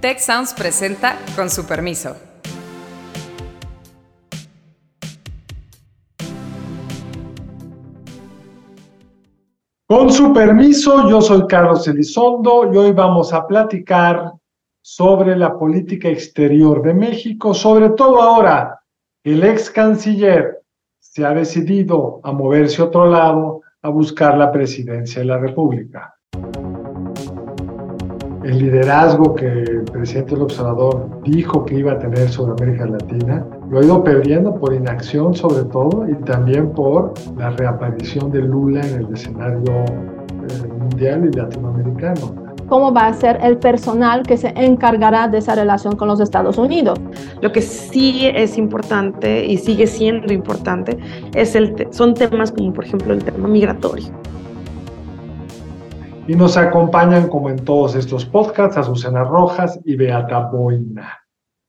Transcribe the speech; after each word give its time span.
Tech 0.00 0.20
Sounds 0.20 0.54
presenta 0.54 1.18
con 1.34 1.50
su 1.50 1.66
permiso. 1.66 2.14
Con 9.88 10.12
su 10.12 10.32
permiso, 10.32 11.08
yo 11.10 11.20
soy 11.20 11.48
Carlos 11.48 11.88
Elizondo 11.88 12.72
y 12.72 12.76
hoy 12.76 12.92
vamos 12.92 13.32
a 13.32 13.44
platicar 13.44 14.34
sobre 14.80 15.34
la 15.34 15.58
política 15.58 16.08
exterior 16.08 16.80
de 16.82 16.94
México, 16.94 17.52
sobre 17.52 17.90
todo 17.90 18.22
ahora 18.22 18.78
el 19.24 19.42
ex 19.42 19.68
canciller 19.68 20.62
se 21.00 21.26
ha 21.26 21.34
decidido 21.34 22.20
a 22.22 22.30
moverse 22.30 22.80
a 22.82 22.84
otro 22.84 23.06
lado 23.10 23.62
a 23.82 23.88
buscar 23.88 24.38
la 24.38 24.52
presidencia 24.52 25.22
de 25.22 25.26
la 25.26 25.38
República. 25.38 26.17
El 28.48 28.60
liderazgo 28.60 29.34
que 29.34 29.44
el 29.46 29.84
presidente 29.92 30.32
del 30.32 30.44
observador 30.44 31.20
dijo 31.22 31.66
que 31.66 31.80
iba 31.80 31.92
a 31.92 31.98
tener 31.98 32.30
sobre 32.30 32.52
América 32.52 32.86
Latina 32.86 33.44
lo 33.68 33.78
ha 33.78 33.84
ido 33.84 34.02
perdiendo 34.02 34.54
por 34.54 34.72
inacción 34.72 35.34
sobre 35.34 35.64
todo 35.64 36.08
y 36.08 36.14
también 36.24 36.72
por 36.72 37.12
la 37.36 37.50
reaparición 37.50 38.30
de 38.32 38.40
Lula 38.40 38.80
en 38.86 39.04
el 39.04 39.12
escenario 39.12 39.84
eh, 39.84 40.66
mundial 40.80 41.28
y 41.30 41.36
latinoamericano 41.36 42.48
cómo 42.70 42.90
va 42.90 43.08
a 43.08 43.12
ser 43.12 43.38
el 43.42 43.58
personal 43.58 44.22
que 44.22 44.38
se 44.38 44.48
encargará 44.56 45.28
de 45.28 45.38
esa 45.38 45.54
relación 45.54 45.96
con 45.96 46.06
los 46.08 46.20
Estados 46.20 46.58
Unidos. 46.58 46.98
Lo 47.40 47.50
que 47.50 47.62
sí 47.62 48.30
es 48.34 48.58
importante 48.58 49.46
y 49.46 49.56
sigue 49.56 49.86
siendo 49.86 50.32
importante 50.32 50.98
es 51.34 51.54
el 51.54 51.88
son 51.90 52.14
temas 52.14 52.52
como 52.52 52.72
por 52.72 52.84
ejemplo 52.84 53.12
el 53.12 53.24
tema 53.24 53.48
migratorio. 53.48 54.08
Y 56.28 56.36
nos 56.36 56.58
acompañan 56.58 57.28
como 57.28 57.48
en 57.48 57.64
todos 57.64 57.94
estos 57.94 58.26
podcasts 58.26 58.76
Azucena 58.76 59.24
Rojas 59.24 59.80
y 59.86 59.96
Beata 59.96 60.40
Boina. 60.40 61.18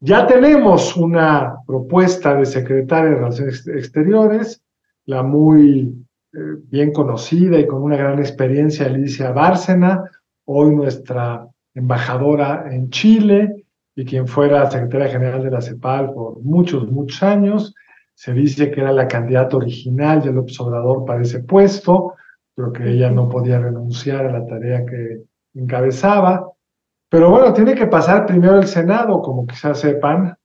Ya 0.01 0.27
tenemos 0.27 0.97
una 0.97 1.55
propuesta 1.65 2.35
de 2.35 2.45
secretaria 2.45 3.11
de 3.11 3.15
Relaciones 3.15 3.65
Exteriores, 3.65 4.61
la 5.05 5.23
muy 5.23 6.05
eh, 6.33 6.37
bien 6.65 6.91
conocida 6.91 7.57
y 7.57 7.67
con 7.67 7.81
una 7.83 7.95
gran 7.95 8.19
experiencia 8.19 8.87
Alicia 8.87 9.31
Bárcena, 9.31 10.03
hoy 10.43 10.75
nuestra 10.75 11.47
embajadora 11.73 12.65
en 12.69 12.89
Chile 12.89 13.65
y 13.95 14.03
quien 14.03 14.27
fuera 14.27 14.69
secretaria 14.69 15.07
general 15.07 15.41
de 15.41 15.51
la 15.51 15.61
CEPAL 15.61 16.11
por 16.11 16.41
muchos, 16.41 16.91
muchos 16.91 17.23
años. 17.23 17.73
Se 18.13 18.33
dice 18.33 18.71
que 18.71 18.81
era 18.81 18.91
la 18.91 19.07
candidata 19.07 19.55
original 19.55 20.21
del 20.21 20.37
observador 20.37 21.05
para 21.05 21.21
ese 21.21 21.39
puesto, 21.39 22.15
pero 22.59 22.73
que 22.73 22.89
ella 22.89 23.09
no 23.09 23.29
podía 23.29 23.57
renunciar 23.57 24.25
a 24.25 24.33
la 24.33 24.45
tarea 24.45 24.85
que 24.85 25.21
encabezaba. 25.53 26.51
Pero 27.07 27.29
bueno, 27.29 27.53
tiene 27.53 27.73
que 27.73 27.87
pasar 27.87 28.25
primero 28.25 28.57
el 28.57 28.67
Senado, 28.67 29.21
como 29.21 29.47
quizás 29.47 29.79
sepan, 29.79 30.37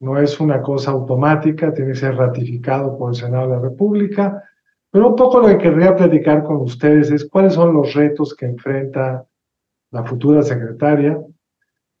no 0.00 0.18
es 0.18 0.40
una 0.40 0.62
cosa 0.62 0.92
automática, 0.92 1.74
tiene 1.74 1.92
que 1.92 1.98
ser 1.98 2.16
ratificado 2.16 2.96
por 2.96 3.10
el 3.10 3.16
Senado 3.16 3.48
de 3.48 3.56
la 3.56 3.60
República. 3.60 4.42
Pero 4.90 5.08
un 5.08 5.16
poco 5.16 5.40
lo 5.40 5.48
que 5.48 5.58
querría 5.58 5.94
platicar 5.94 6.42
con 6.42 6.56
ustedes 6.56 7.10
es 7.10 7.28
cuáles 7.28 7.52
son 7.52 7.74
los 7.74 7.92
retos 7.92 8.34
que 8.34 8.46
enfrenta 8.46 9.26
la 9.90 10.04
futura 10.04 10.40
secretaria, 10.40 11.20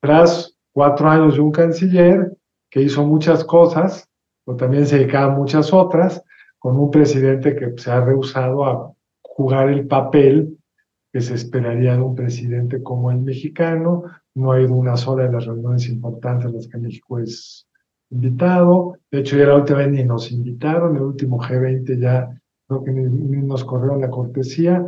tras 0.00 0.56
cuatro 0.72 1.10
años 1.10 1.34
de 1.34 1.42
un 1.42 1.52
canciller 1.52 2.32
que 2.70 2.80
hizo 2.80 3.04
muchas 3.04 3.44
cosas, 3.44 4.08
pero 4.46 4.56
también 4.56 4.86
se 4.86 4.96
dedicaba 4.96 5.34
a 5.34 5.36
muchas 5.36 5.74
otras, 5.74 6.24
con 6.58 6.78
un 6.78 6.90
presidente 6.90 7.54
que 7.54 7.74
se 7.76 7.90
ha 7.90 8.00
rehusado 8.00 8.64
a 8.64 8.94
jugar 9.38 9.68
el 9.68 9.86
papel 9.86 10.58
que 11.12 11.20
se 11.20 11.34
esperaría 11.34 11.94
de 11.94 12.02
un 12.02 12.16
presidente 12.16 12.82
como 12.82 13.12
el 13.12 13.20
mexicano. 13.20 14.02
No 14.34 14.50
ha 14.50 14.60
ido 14.60 14.74
una 14.74 14.96
sola 14.96 15.24
de 15.26 15.32
las 15.32 15.46
reuniones 15.46 15.88
importantes 15.88 16.46
a 16.46 16.50
las 16.50 16.66
que 16.66 16.78
México 16.78 17.20
es 17.20 17.64
invitado. 18.10 18.96
De 19.12 19.20
hecho, 19.20 19.36
ya 19.36 19.46
la 19.46 19.54
última 19.54 19.78
vez 19.78 19.90
ni 19.92 20.02
nos 20.02 20.32
invitaron, 20.32 20.96
el 20.96 21.02
último 21.02 21.40
G20 21.40 22.00
ya 22.00 22.28
nos 22.68 23.64
corrieron 23.64 24.00
la 24.00 24.10
cortesía. 24.10 24.84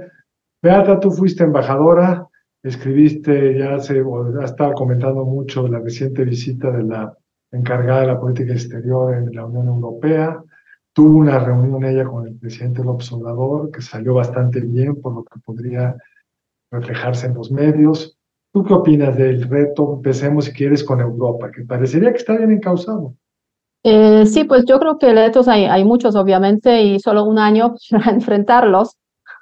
Beata, 0.60 0.98
tú 0.98 1.12
fuiste 1.12 1.44
embajadora 1.44 2.26
escribiste, 2.62 3.58
ya 3.58 3.78
se 3.78 4.02
ha 4.40 4.44
estado 4.44 4.72
comentando 4.74 5.24
mucho 5.24 5.66
la 5.68 5.78
reciente 5.78 6.24
visita 6.24 6.70
de 6.70 6.82
la 6.82 7.16
encargada 7.52 8.02
de 8.02 8.06
la 8.08 8.20
política 8.20 8.52
exterior 8.52 9.14
en 9.14 9.34
la 9.34 9.46
Unión 9.46 9.68
Europea. 9.68 10.42
Tuvo 10.92 11.18
una 11.18 11.38
reunión 11.38 11.84
ella 11.84 12.04
con 12.04 12.26
el 12.26 12.36
presidente 12.36 12.82
López 12.82 13.12
Obrador 13.12 13.70
que 13.70 13.80
salió 13.80 14.14
bastante 14.14 14.60
bien 14.60 15.00
por 15.00 15.14
lo 15.14 15.24
que 15.24 15.38
podría 15.40 15.96
reflejarse 16.70 17.26
en 17.26 17.34
los 17.34 17.50
medios. 17.50 18.16
¿Tú 18.52 18.64
qué 18.64 18.74
opinas 18.74 19.16
del 19.16 19.48
reto? 19.48 19.94
Empecemos, 19.94 20.46
si 20.46 20.52
quieres, 20.52 20.82
con 20.82 21.00
Europa, 21.00 21.50
que 21.52 21.62
parecería 21.62 22.10
que 22.10 22.18
está 22.18 22.36
bien 22.36 22.50
encausado. 22.50 23.14
Eh, 23.84 24.26
sí, 24.26 24.44
pues 24.44 24.64
yo 24.66 24.78
creo 24.78 24.98
que 24.98 25.12
retos 25.14 25.48
hay, 25.48 25.64
hay 25.64 25.84
muchos, 25.84 26.16
obviamente, 26.16 26.82
y 26.82 26.98
solo 26.98 27.24
un 27.24 27.38
año 27.38 27.74
para 27.90 28.10
enfrentarlos. 28.10 28.96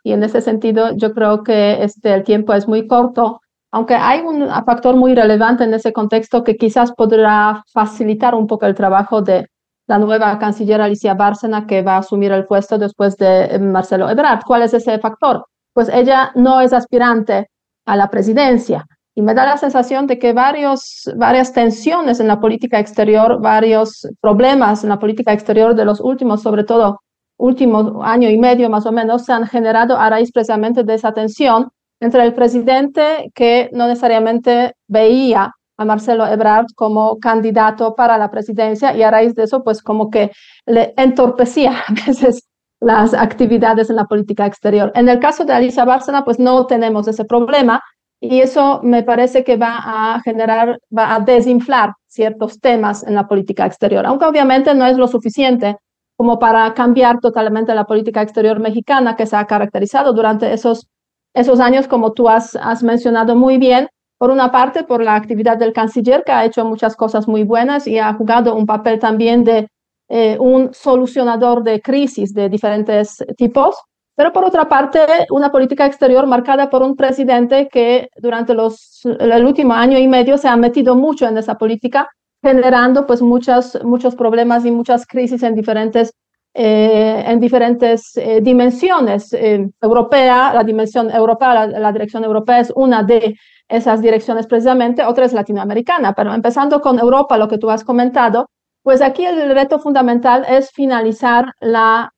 Y 0.04 0.12
en 0.12 0.22
ese 0.22 0.40
sentido, 0.40 0.94
yo 0.96 1.12
creo 1.12 1.42
que 1.42 1.82
este, 1.82 2.12
el 2.14 2.22
tiempo 2.22 2.52
es 2.54 2.68
muy 2.68 2.86
corto, 2.86 3.40
aunque 3.70 3.94
hay 3.94 4.20
un 4.20 4.48
factor 4.64 4.96
muy 4.96 5.14
relevante 5.14 5.64
en 5.64 5.74
ese 5.74 5.92
contexto 5.92 6.44
que 6.44 6.56
quizás 6.56 6.92
podrá 6.92 7.64
facilitar 7.72 8.34
un 8.34 8.46
poco 8.46 8.66
el 8.66 8.74
trabajo 8.74 9.22
de 9.22 9.48
la 9.88 9.98
nueva 9.98 10.38
canciller 10.38 10.80
Alicia 10.80 11.14
Bárcena, 11.14 11.66
que 11.66 11.82
va 11.82 11.94
a 11.96 11.98
asumir 11.98 12.30
el 12.30 12.46
puesto 12.46 12.78
después 12.78 13.16
de 13.16 13.46
eh, 13.46 13.58
Marcelo 13.58 14.08
Ebrard. 14.08 14.42
¿Cuál 14.46 14.62
es 14.62 14.74
ese 14.74 14.98
factor? 14.98 15.44
Pues 15.72 15.88
ella 15.88 16.30
no 16.34 16.60
es 16.60 16.72
aspirante 16.72 17.48
a 17.86 17.96
la 17.96 18.10
presidencia. 18.10 18.86
Y 19.14 19.22
me 19.22 19.34
da 19.34 19.46
la 19.46 19.56
sensación 19.56 20.06
de 20.06 20.18
que 20.18 20.32
varios, 20.32 21.10
varias 21.16 21.52
tensiones 21.52 22.20
en 22.20 22.28
la 22.28 22.38
política 22.38 22.78
exterior, 22.78 23.40
varios 23.40 24.06
problemas 24.20 24.84
en 24.84 24.90
la 24.90 24.98
política 24.98 25.32
exterior 25.32 25.74
de 25.74 25.86
los 25.86 26.00
últimos, 26.00 26.42
sobre 26.42 26.64
todo 26.64 27.00
último 27.38 28.02
año 28.04 28.28
y 28.28 28.38
medio 28.38 28.68
más 28.68 28.84
o 28.84 28.92
menos 28.92 29.24
se 29.24 29.32
han 29.32 29.46
generado 29.46 29.96
a 29.96 30.10
raíz 30.10 30.30
precisamente 30.32 30.84
de 30.84 30.94
esa 30.94 31.12
tensión 31.12 31.68
entre 32.00 32.24
el 32.24 32.34
presidente 32.34 33.30
que 33.34 33.70
no 33.72 33.86
necesariamente 33.86 34.74
veía 34.86 35.52
a 35.78 35.84
Marcelo 35.84 36.26
Ebrard 36.26 36.66
como 36.74 37.18
candidato 37.18 37.94
para 37.94 38.18
la 38.18 38.30
presidencia 38.30 38.94
y 38.94 39.02
a 39.02 39.10
raíz 39.10 39.34
de 39.34 39.44
eso 39.44 39.64
pues 39.64 39.82
como 39.82 40.10
que 40.10 40.30
le 40.66 40.92
entorpecía 40.96 41.72
a 41.88 41.92
veces 42.06 42.42
las 42.80 43.14
actividades 43.14 43.90
en 43.90 43.96
la 43.96 44.04
política 44.04 44.46
exterior. 44.46 44.92
En 44.94 45.08
el 45.08 45.18
caso 45.18 45.44
de 45.44 45.52
Alicia 45.52 45.84
Bárcena 45.84 46.24
pues 46.24 46.38
no 46.38 46.66
tenemos 46.66 47.08
ese 47.08 47.24
problema 47.24 47.82
y 48.20 48.40
eso 48.40 48.80
me 48.82 49.02
parece 49.02 49.44
que 49.44 49.56
va 49.56 49.78
a 50.14 50.20
generar, 50.22 50.78
va 50.96 51.14
a 51.14 51.20
desinflar 51.20 51.92
ciertos 52.06 52.58
temas 52.60 53.04
en 53.04 53.14
la 53.14 53.28
política 53.28 53.64
exterior, 53.64 54.04
aunque 54.04 54.24
obviamente 54.24 54.74
no 54.74 54.86
es 54.86 54.96
lo 54.96 55.06
suficiente 55.06 55.76
como 56.16 56.40
para 56.40 56.74
cambiar 56.74 57.20
totalmente 57.20 57.72
la 57.76 57.84
política 57.84 58.22
exterior 58.22 58.58
mexicana 58.58 59.14
que 59.14 59.24
se 59.24 59.36
ha 59.36 59.46
caracterizado 59.46 60.12
durante 60.12 60.52
esos, 60.52 60.88
esos 61.32 61.60
años, 61.60 61.86
como 61.86 62.12
tú 62.12 62.28
has, 62.28 62.56
has 62.56 62.82
mencionado 62.82 63.36
muy 63.36 63.56
bien. 63.56 63.88
Por 64.18 64.30
una 64.30 64.50
parte, 64.50 64.84
por 64.84 65.02
la 65.02 65.14
actividad 65.14 65.56
del 65.56 65.72
canciller, 65.72 66.24
que 66.24 66.32
ha 66.32 66.44
hecho 66.44 66.64
muchas 66.64 66.96
cosas 66.96 67.28
muy 67.28 67.44
buenas 67.44 67.86
y 67.86 67.98
ha 67.98 68.12
jugado 68.14 68.54
un 68.54 68.66
papel 68.66 68.98
también 68.98 69.44
de 69.44 69.68
eh, 70.08 70.36
un 70.40 70.74
solucionador 70.74 71.62
de 71.62 71.80
crisis 71.80 72.34
de 72.34 72.48
diferentes 72.48 73.24
tipos, 73.36 73.76
pero 74.16 74.32
por 74.32 74.44
otra 74.44 74.68
parte, 74.68 74.98
una 75.30 75.52
política 75.52 75.86
exterior 75.86 76.26
marcada 76.26 76.68
por 76.68 76.82
un 76.82 76.96
presidente 76.96 77.68
que 77.68 78.08
durante 78.16 78.54
los, 78.54 79.02
el 79.04 79.44
último 79.44 79.74
año 79.74 79.96
y 79.98 80.08
medio 80.08 80.36
se 80.36 80.48
ha 80.48 80.56
metido 80.56 80.96
mucho 80.96 81.28
en 81.28 81.38
esa 81.38 81.56
política 81.56 82.08
generando 82.42 83.06
pues 83.06 83.22
muchas, 83.22 83.78
muchos 83.84 84.14
problemas 84.14 84.64
y 84.64 84.70
muchas 84.70 85.06
crisis 85.06 85.42
en 85.42 85.54
diferentes, 85.54 86.12
eh, 86.60 87.22
en 87.24 87.38
diferentes 87.38 88.16
eh, 88.16 88.40
dimensiones. 88.42 89.32
Eh, 89.32 89.64
europea, 89.80 90.52
la 90.52 90.64
dimensión 90.64 91.08
europea, 91.08 91.68
la, 91.68 91.92
dirección 91.92 92.24
europea 92.24 92.58
es 92.58 92.72
una 92.74 93.04
de 93.04 93.36
esas 93.68 94.02
direcciones 94.02 94.48
precisamente, 94.48 95.04
otra 95.04 95.26
es 95.26 95.32
latinoamericana, 95.32 96.14
pero 96.14 96.34
empezando 96.34 96.80
con 96.80 96.98
Europa, 96.98 97.38
lo 97.38 97.46
que 97.46 97.58
tú 97.58 97.70
has 97.70 97.84
comentado, 97.84 98.50
pues 98.82 99.02
aquí 99.02 99.24
el 99.24 99.54
reto 99.54 99.78
fundamental 99.78 100.44
es 100.48 100.72
finalizar 100.72 101.52
la 101.60 102.10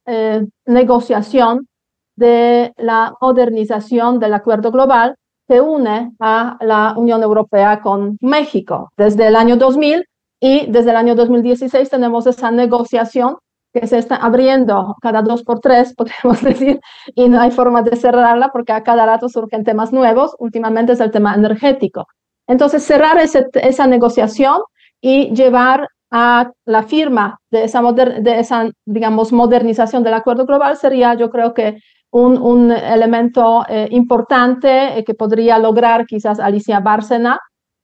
negociación 0.64 1.66
de 2.16 2.72
la 2.78 3.12
modernización 3.20 4.20
del 4.20 4.32
acuerdo 4.32 4.70
global 4.70 5.16
que 5.46 5.60
une 5.60 6.12
a 6.18 6.56
la 6.62 6.94
Unión 6.96 7.22
Europea 7.22 7.82
con 7.82 8.16
México. 8.22 8.88
Desde 8.96 9.26
el 9.26 9.36
año 9.36 9.56
2000 9.56 10.02
y 10.40 10.66
desde 10.70 10.90
el 10.92 10.96
año 10.96 11.14
2016 11.14 11.90
tenemos 11.90 12.26
esa 12.26 12.50
negociación 12.50 13.36
que 13.72 13.86
se 13.86 13.98
está 13.98 14.16
abriendo 14.16 14.96
cada 15.00 15.22
dos 15.22 15.42
por 15.42 15.60
tres, 15.60 15.94
podríamos 15.96 16.42
decir, 16.42 16.80
y 17.14 17.28
no 17.28 17.40
hay 17.40 17.50
forma 17.50 17.82
de 17.82 17.96
cerrarla 17.96 18.50
porque 18.52 18.72
a 18.72 18.82
cada 18.82 19.06
rato 19.06 19.28
surgen 19.28 19.64
temas 19.64 19.92
nuevos. 19.92 20.34
Últimamente 20.38 20.92
es 20.92 21.00
el 21.00 21.10
tema 21.10 21.34
energético. 21.34 22.06
Entonces, 22.46 22.82
cerrar 22.82 23.16
esa 23.18 23.86
negociación 23.86 24.58
y 25.00 25.32
llevar 25.34 25.88
a 26.10 26.50
la 26.64 26.82
firma 26.82 27.38
de 27.50 27.64
esa, 27.64 27.80
de 27.92 28.40
esa, 28.40 28.68
digamos, 28.84 29.32
modernización 29.32 30.02
del 30.02 30.14
acuerdo 30.14 30.46
global 30.46 30.76
sería, 30.76 31.14
yo 31.14 31.30
creo 31.30 31.54
que, 31.54 31.78
un, 32.10 32.38
un 32.38 32.72
elemento 32.72 33.64
eh, 33.68 33.88
importante 33.90 34.98
eh, 34.98 35.04
que 35.04 35.14
podría 35.14 35.58
lograr 35.58 36.06
quizás 36.06 36.40
Alicia 36.40 36.80
Bárcena 36.80 37.38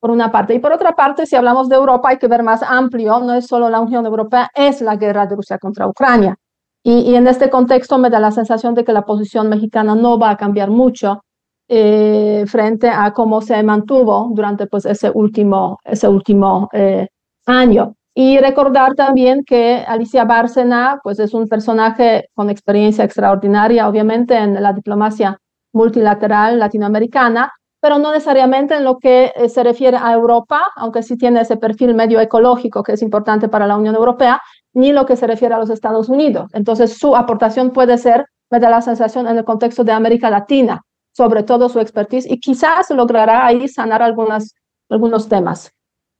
por 0.07 0.13
una 0.13 0.31
parte. 0.31 0.55
Y 0.55 0.61
por 0.61 0.73
otra 0.73 0.93
parte, 0.93 1.27
si 1.27 1.35
hablamos 1.35 1.69
de 1.69 1.75
Europa, 1.75 2.11
hay 2.11 2.19
que 2.19 2.29
ver 2.29 2.45
más 2.45 2.63
amplio, 2.63 3.19
no 3.19 3.35
es 3.35 3.49
solo 3.49 3.69
la 3.69 3.81
Unión 3.81 4.07
Europea, 4.07 4.49
es 4.55 4.81
la 4.81 4.95
guerra 4.95 5.27
de 5.27 5.35
Rusia 5.35 5.59
contra 5.59 5.89
Ucrania. 5.89 6.37
Y, 6.85 7.17
en 7.17 7.27
este 7.27 7.51
contexto 7.51 7.99
me 7.99 8.09
da 8.09 8.21
la 8.21 8.31
sensación 8.31 8.73
de 8.77 8.85
que 8.85 8.93
la 8.93 9.03
posición 9.03 9.49
mexicana 9.49 9.97
no 9.97 10.17
va 10.17 10.31
a 10.31 10.37
cambiar 10.37 10.71
mucho 10.71 11.25
eh, 11.69 12.45
frente 12.47 12.89
a 12.89 13.13
cómo 13.13 13.41
se 13.41 13.61
mantuvo 13.65 14.31
durante 14.33 14.69
pues, 14.69 14.87
ese 14.87 15.11
último, 15.13 15.79
ese 15.83 16.07
último 16.07 16.69
eh, 16.73 17.09
año. 17.47 17.95
Y 18.15 18.39
recordar 18.39 18.95
también 18.95 19.43
que 19.45 19.85
Alicia 19.89 20.25
Bárcena 20.25 21.01
pues, 21.03 21.19
es 21.19 21.35
un 21.35 21.49
personaje 21.49 22.29
con 22.33 22.49
experiencia 22.49 23.03
extraordinaria, 23.03 23.89
obviamente, 23.89 24.37
en 24.37 24.63
la 24.63 24.73
diplomacia 24.73 25.37
multilateral 25.73 26.61
latinoamericana, 26.61 27.51
pero 27.87 28.01
no 28.01 28.11
necesariamente 28.11 28.75
en 28.75 28.83
lo 28.83 28.99
que 28.99 29.31
eh, 29.37 29.49
se 29.49 29.63
refiere 29.63 29.97
a 29.97 30.13
Europa, 30.13 30.73
aunque 30.75 31.05
sí 31.05 31.17
tiene 31.17 31.43
ese 31.43 31.57
perfil 31.57 31.95
medio 31.95 32.19
ecológico 32.19 32.83
que 32.83 32.95
es 32.95 33.01
importante 33.01 33.49
para 33.49 33.69
la 33.69 33.77
Unión 33.77 33.95
Europea, 33.95 34.43
ni 34.75 34.91
lo 34.91 35.07
que 35.07 35.15
se 35.15 35.25
refiere 35.25 35.55
a 35.55 35.59
los 35.59 35.71
Estados 35.71 36.09
Unidos. 36.09 36.51
Entonces, 36.53 36.99
su 36.99 37.15
aportación 37.15 37.71
puede 37.71 37.97
ser, 37.97 38.27
me 38.51 38.59
da 38.59 38.71
la 38.71 38.83
sensación, 38.83 39.29
en 39.29 39.39
el 39.39 39.45
contexto 39.45 39.85
de 39.85 39.93
América 39.93 40.31
Latina, 40.31 40.83
sobre 41.13 41.45
todo 41.45 41.69
su 41.69 41.79
expertise, 41.79 42.29
y 42.29 42.41
quizás 42.41 42.91
logrará 42.91 43.47
ahí 43.47 43.69
sanar 43.69 44.03
algunas, 44.03 44.53
algunos 44.91 45.29
temas. 45.29 45.71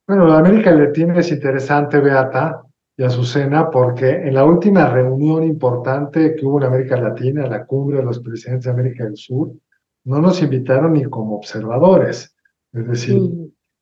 Bueno, 0.07 0.31
América 0.31 0.71
Latina 0.71 1.19
es 1.19 1.29
interesante, 1.33 1.99
Beata 1.99 2.61
y 2.95 3.03
Azucena, 3.03 3.69
porque 3.69 4.09
en 4.09 4.35
la 4.35 4.45
última 4.45 4.87
reunión 4.87 5.43
importante 5.43 6.33
que 6.33 6.45
hubo 6.45 6.59
en 6.59 6.67
América 6.67 6.95
Latina, 6.95 7.45
la 7.45 7.65
cumbre 7.65 7.97
de 7.97 8.03
los 8.03 8.19
presidentes 8.21 8.63
de 8.63 8.71
América 8.71 9.03
del 9.03 9.17
Sur, 9.17 9.51
no 10.07 10.21
nos 10.21 10.41
invitaron 10.41 10.93
ni 10.93 11.03
como 11.03 11.35
observadores. 11.35 12.33
Es 12.71 12.87
decir, 12.87 13.21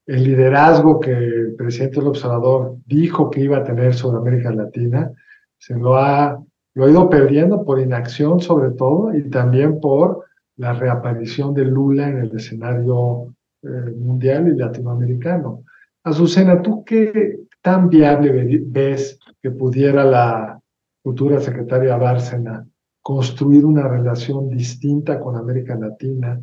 el 0.07 0.23
liderazgo 0.23 0.99
que 0.99 1.11
el 1.11 1.55
presidente 1.55 1.99
del 1.99 2.07
observador 2.07 2.77
dijo 2.87 3.29
que 3.29 3.41
iba 3.41 3.57
a 3.57 3.63
tener 3.63 3.93
sobre 3.93 4.17
América 4.17 4.51
Latina, 4.51 5.11
se 5.59 5.75
lo 5.75 5.97
ha, 5.97 6.43
lo 6.73 6.85
ha 6.85 6.89
ido 6.89 7.09
perdiendo 7.11 7.63
por 7.63 7.79
inacción 7.79 8.39
sobre 8.39 8.71
todo 8.71 9.15
y 9.15 9.29
también 9.29 9.79
por 9.79 10.25
la 10.57 10.73
reaparición 10.73 11.53
de 11.53 11.65
Lula 11.65 12.09
en 12.09 12.17
el 12.17 12.35
escenario 12.35 13.35
eh, 13.61 13.93
mundial 13.95 14.47
y 14.47 14.57
latinoamericano. 14.57 15.63
Azucena, 16.03 16.59
¿tú 16.63 16.83
qué 16.83 17.41
tan 17.61 17.87
viable 17.87 18.63
ves 18.65 19.19
que 19.43 19.51
pudiera 19.51 20.03
la 20.03 20.59
futura 21.03 21.39
secretaria 21.39 21.97
Bárcena 21.97 22.65
construir 23.05 23.63
una 23.65 23.87
relación 23.87 24.49
distinta 24.49 25.19
con 25.19 25.35
América 25.35 25.75
Latina, 25.75 26.41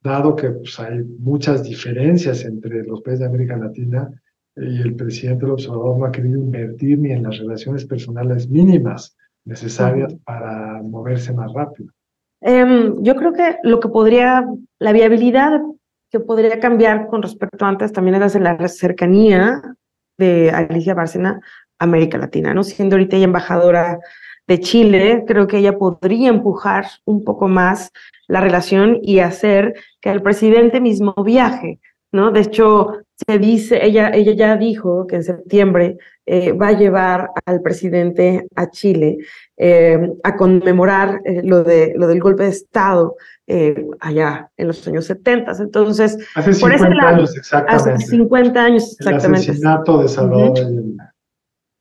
dado 0.00 0.36
que 0.36 0.48
pues, 0.50 0.78
hay 0.78 1.02
muchas 1.02 1.64
diferencias 1.64 2.44
entre 2.44 2.84
los 2.84 3.00
países 3.00 3.18
de 3.18 3.26
América 3.26 3.56
Latina 3.56 4.08
y 4.54 4.80
el 4.80 4.94
presidente 4.94 5.44
del 5.44 5.54
observador 5.54 5.98
no 5.98 6.04
ha 6.04 6.12
querido 6.12 6.38
invertir 6.38 7.00
ni 7.00 7.10
en 7.10 7.24
las 7.24 7.36
relaciones 7.38 7.84
personales 7.84 8.48
mínimas 8.48 9.16
necesarias 9.44 10.14
para 10.24 10.80
moverse 10.84 11.32
más 11.32 11.52
rápido. 11.52 11.90
Em, 12.42 13.02
yo 13.02 13.16
creo 13.16 13.32
que 13.32 13.56
lo 13.64 13.80
que 13.80 13.88
podría, 13.88 14.46
la 14.78 14.92
viabilidad 14.92 15.62
que 16.12 16.20
podría 16.20 16.60
cambiar 16.60 17.08
con 17.08 17.22
respecto 17.22 17.64
a 17.64 17.70
antes 17.70 17.92
también 17.92 18.22
es 18.22 18.36
la 18.36 18.68
cercanía 18.68 19.60
de 20.16 20.52
Alicia 20.52 20.94
Bárcena 20.94 21.40
a 21.80 21.84
América 21.84 22.18
Latina, 22.18 22.54
¿no? 22.54 22.62
Siendo 22.62 22.94
ahorita 22.94 23.16
ella 23.16 23.24
embajadora 23.24 23.98
de 24.46 24.60
Chile, 24.60 25.24
creo 25.26 25.46
que 25.46 25.58
ella 25.58 25.78
podría 25.78 26.28
empujar 26.28 26.86
un 27.04 27.24
poco 27.24 27.48
más 27.48 27.90
la 28.28 28.40
relación 28.40 28.98
y 29.02 29.20
hacer 29.20 29.74
que 30.00 30.10
el 30.10 30.22
presidente 30.22 30.80
mismo 30.80 31.14
viaje, 31.24 31.80
¿no? 32.12 32.30
De 32.30 32.40
hecho, 32.40 33.04
se 33.26 33.38
dice, 33.38 33.84
ella, 33.84 34.10
ella 34.10 34.32
ya 34.32 34.56
dijo 34.56 35.06
que 35.06 35.16
en 35.16 35.24
septiembre 35.24 35.98
eh, 36.26 36.52
va 36.52 36.68
a 36.68 36.72
llevar 36.72 37.30
al 37.44 37.60
presidente 37.60 38.46
a 38.56 38.70
Chile 38.70 39.18
eh, 39.56 40.10
a 40.22 40.36
conmemorar 40.36 41.20
eh, 41.24 41.42
lo, 41.44 41.62
de, 41.62 41.92
lo 41.96 42.06
del 42.06 42.20
golpe 42.20 42.44
de 42.44 42.50
Estado 42.50 43.16
allá 44.00 44.50
en 44.56 44.68
los 44.68 44.88
años 44.88 45.04
70. 45.04 45.52
Entonces, 45.60 46.16
hace 46.34 46.54
50 46.54 47.08
años 47.08 47.36
exactamente. 47.36 47.90
Hace 47.92 48.06
50 48.06 48.64
años 48.64 48.96
exactamente. 48.98 49.44
El 49.44 49.50
asesinato 49.50 50.02
de 50.02 50.08
Salvador 50.08 50.54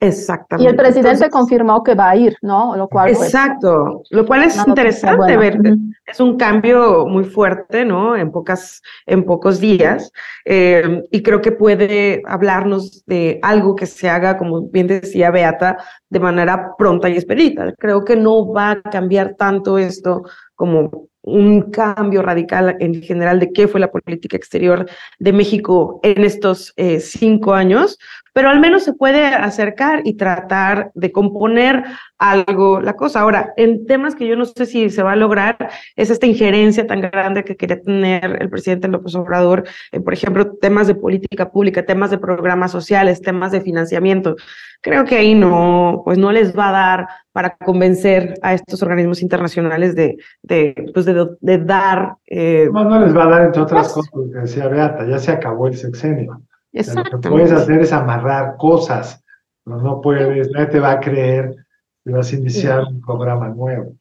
Exactamente. 0.07 0.67
Y 0.67 0.71
el 0.71 0.75
presidente 0.75 1.29
confirmó 1.29 1.81
que 1.81 1.95
va 1.95 2.09
a 2.09 2.15
ir, 2.15 2.35
¿no? 2.41 2.75
Lo 2.75 2.87
cual, 2.87 3.11
pues, 3.13 3.23
exacto, 3.23 4.03
lo 4.09 4.25
cual 4.25 4.43
es 4.43 4.57
interesante 4.67 5.37
ver. 5.37 5.59
Es 6.05 6.19
un 6.19 6.37
cambio 6.37 7.05
muy 7.07 7.23
fuerte, 7.23 7.85
¿no? 7.85 8.15
En, 8.15 8.31
pocas, 8.31 8.81
en 9.05 9.23
pocos 9.23 9.59
días. 9.59 10.11
Eh, 10.45 11.03
y 11.09 11.23
creo 11.23 11.41
que 11.41 11.53
puede 11.53 12.21
hablarnos 12.25 13.05
de 13.05 13.39
algo 13.41 13.75
que 13.75 13.85
se 13.85 14.09
haga, 14.09 14.37
como 14.37 14.63
bien 14.63 14.87
decía 14.87 15.31
Beata, 15.31 15.77
de 16.09 16.19
manera 16.19 16.71
pronta 16.77 17.09
y 17.09 17.13
expedita. 17.13 17.73
Creo 17.77 18.03
que 18.03 18.17
no 18.17 18.51
va 18.51 18.71
a 18.71 18.81
cambiar 18.81 19.35
tanto 19.35 19.77
esto 19.77 20.23
como 20.55 21.07
un 21.23 21.71
cambio 21.71 22.21
radical 22.21 22.75
en 22.79 23.01
general 23.01 23.39
de 23.39 23.51
qué 23.53 23.67
fue 23.67 23.79
la 23.79 23.89
política 23.89 24.35
exterior 24.35 24.85
de 25.19 25.33
México 25.33 25.99
en 26.03 26.23
estos 26.23 26.73
eh, 26.75 26.99
cinco 26.99 27.53
años, 27.53 27.97
pero 28.33 28.49
al 28.49 28.59
menos 28.59 28.83
se 28.83 28.93
puede 28.93 29.25
acercar 29.25 30.01
y 30.03 30.15
tratar 30.15 30.91
de 30.95 31.11
componer 31.11 31.83
algo 32.17 32.81
la 32.81 32.93
cosa. 32.95 33.21
Ahora, 33.21 33.53
en 33.57 33.85
temas 33.85 34.15
que 34.15 34.27
yo 34.27 34.35
no 34.35 34.45
sé 34.45 34.65
si 34.65 34.89
se 34.89 35.03
va 35.03 35.13
a 35.13 35.15
lograr, 35.15 35.69
es 35.95 36.09
esta 36.09 36.25
injerencia 36.25 36.87
tan 36.87 37.01
grande 37.01 37.43
que 37.43 37.55
quería 37.55 37.79
tener 37.79 38.41
el 38.41 38.49
presidente 38.49 38.87
López 38.87 39.13
Obrador, 39.15 39.63
en, 39.91 40.03
por 40.03 40.13
ejemplo, 40.13 40.55
temas 40.55 40.87
de 40.87 40.95
política 40.95 41.51
pública, 41.51 41.85
temas 41.85 42.09
de 42.09 42.17
programas 42.17 42.71
sociales, 42.71 43.21
temas 43.21 43.51
de 43.51 43.61
financiamiento. 43.61 44.35
Creo 44.81 45.05
que 45.05 45.15
ahí 45.15 45.35
no, 45.35 46.01
pues 46.03 46.17
no 46.17 46.31
les 46.31 46.57
va 46.57 46.69
a 46.69 46.71
dar 46.71 47.07
para 47.31 47.55
convencer 47.55 48.33
a 48.41 48.53
estos 48.53 48.81
organismos 48.81 49.21
internacionales 49.21 49.95
de, 49.95 50.17
de, 50.41 50.91
pues 50.93 51.05
de, 51.05 51.57
dar. 51.59 52.15
Eh, 52.27 52.67
no, 52.71 52.83
no 52.83 52.99
les 52.99 53.15
va 53.15 53.25
a 53.25 53.29
dar, 53.29 53.41
entre 53.43 53.61
otras 53.61 53.93
pues 53.93 54.09
cosas, 54.09 54.31
decía 54.31 54.67
Beata, 54.67 55.07
ya 55.07 55.19
se 55.19 55.31
acabó 55.31 55.67
el 55.67 55.77
sexenio 55.77 56.41
lo 56.73 57.19
que 57.21 57.29
puedes 57.29 57.51
hacer 57.51 57.81
es 57.81 57.93
amarrar 57.93 58.55
cosas, 58.57 59.23
pero 59.63 59.77
no 59.77 60.01
puedes, 60.01 60.49
nadie 60.51 60.67
te 60.67 60.79
va 60.79 60.93
a 60.93 60.99
creer 60.99 61.55
que 62.03 62.11
vas 62.11 62.31
a 62.31 62.35
iniciar 62.35 62.83
un 62.83 62.99
programa 63.01 63.49
nuevo. 63.49 63.93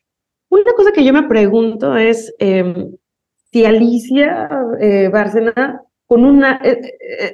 Una 0.49 0.73
cosa 0.75 0.93
que 0.93 1.05
yo 1.05 1.13
me 1.13 1.23
pregunto 1.25 1.97
es 1.97 2.35
em, 2.39 2.93
si 3.53 3.65
Alicia 3.65 4.49
eh, 4.81 5.09
Bárcena, 5.09 5.83
con 6.07 6.25
una, 6.25 6.61
eh, 6.63 6.81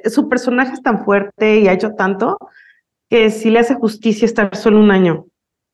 eh, 0.03 0.09
su 0.09 0.29
personaje 0.29 0.73
es 0.73 0.81
tan 0.81 1.03
fuerte 1.03 1.59
y 1.59 1.67
ha 1.67 1.73
hecho 1.73 1.95
tanto, 1.95 2.37
que 3.09 3.29
si 3.29 3.49
le 3.49 3.59
hace 3.59 3.75
justicia 3.75 4.25
estar 4.25 4.55
solo 4.55 4.79
un 4.79 4.91
año 4.91 5.25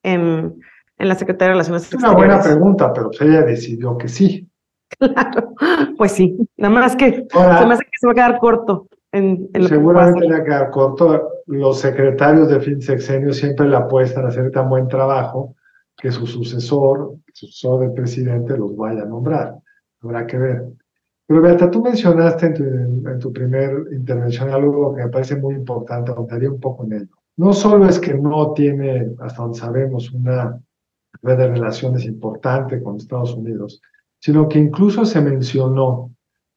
en, 0.04 0.60
en 0.98 1.08
la 1.08 1.16
Secretaría 1.16 1.50
de 1.50 1.54
Relaciones 1.54 1.84
Exteriores. 1.84 2.10
Es 2.10 2.16
una 2.16 2.28
buena 2.28 2.42
pregunta, 2.42 2.94
pero 2.94 3.10
pues 3.10 3.22
ella 3.22 3.42
decidió 3.42 3.98
que 3.98 4.08
sí. 4.08 4.48
Claro, 5.00 5.54
pues 5.98 6.12
sí, 6.12 6.38
nada 6.58 6.74
más 6.74 6.96
que 6.96 7.26
se 7.30 7.66
me 7.66 7.74
hace 7.74 7.84
que 7.84 7.98
se 8.00 8.08
va 8.08 8.12
a 8.12 8.16
quedar 8.16 8.38
corto. 8.38 8.88
Seguramente 9.68 10.28
le 10.28 10.44
quedar 10.44 10.70
corto. 10.72 11.30
Los 11.48 11.80
secretarios 11.80 12.50
de 12.50 12.60
fin 12.60 12.82
sexenio 12.82 13.32
siempre 13.32 13.68
le 13.68 13.76
apuestan 13.76 14.26
a 14.26 14.30
hacer 14.30 14.52
tan 14.52 14.68
buen 14.68 14.88
trabajo 14.88 15.56
que 15.96 16.12
su 16.12 16.26
sucesor, 16.26 17.16
su 17.34 17.46
sucesor 17.46 17.82
del 17.82 17.94
presidente, 17.94 18.58
los 18.58 18.76
vaya 18.76 19.04
a 19.04 19.06
nombrar. 19.06 19.56
Habrá 20.02 20.26
que 20.26 20.38
ver. 20.38 20.64
Pero 21.28 21.42
Beata, 21.42 21.72
tú 21.72 21.82
mencionaste 21.82 22.48
en 22.48 22.54
tu, 22.54 22.64
en 22.64 23.20
tu 23.20 23.32
primer 23.32 23.88
intervención 23.92 24.50
algo 24.50 24.94
que 24.96 25.04
me 25.04 25.10
parece 25.10 25.36
muy 25.36 25.56
importante, 25.56 26.12
ahondaría 26.12 26.52
un 26.52 26.60
poco 26.60 26.84
en 26.84 26.94
ello. 26.94 27.16
No 27.38 27.54
solo 27.54 27.88
es 27.88 28.00
que 28.00 28.14
no 28.14 28.54
tiene, 28.54 29.12
hasta 29.20 29.42
donde 29.42 29.60
sabemos, 29.60 30.12
una 30.12 30.60
red 31.22 31.38
de 31.38 31.48
relaciones 31.48 32.06
importante 32.06 32.82
con 32.82 32.98
Estados 32.98 33.34
Unidos, 33.36 33.82
sino 34.20 34.48
que 34.48 34.60
incluso 34.60 35.06
se 35.06 35.22
mencionó 35.22 36.12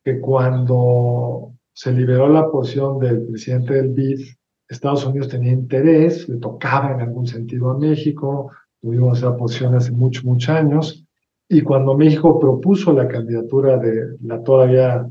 que 0.04 0.20
cuando 0.20 1.52
se 1.78 1.92
liberó 1.92 2.28
la 2.28 2.50
posición 2.50 2.98
del 2.98 3.24
presidente 3.28 3.74
del 3.74 3.90
BID, 3.90 4.20
Estados 4.68 5.06
Unidos 5.06 5.28
tenía 5.28 5.52
interés, 5.52 6.28
le 6.28 6.38
tocaba 6.38 6.90
en 6.90 7.02
algún 7.02 7.24
sentido 7.24 7.70
a 7.70 7.78
México, 7.78 8.50
tuvimos 8.80 9.18
esa 9.18 9.36
posición 9.36 9.76
hace 9.76 9.92
muchos, 9.92 10.24
muchos 10.24 10.48
años, 10.48 11.06
y 11.48 11.60
cuando 11.60 11.96
México 11.96 12.40
propuso 12.40 12.92
la 12.92 13.06
candidatura 13.06 13.78
de 13.78 14.16
la 14.24 14.42
todavía, 14.42 15.08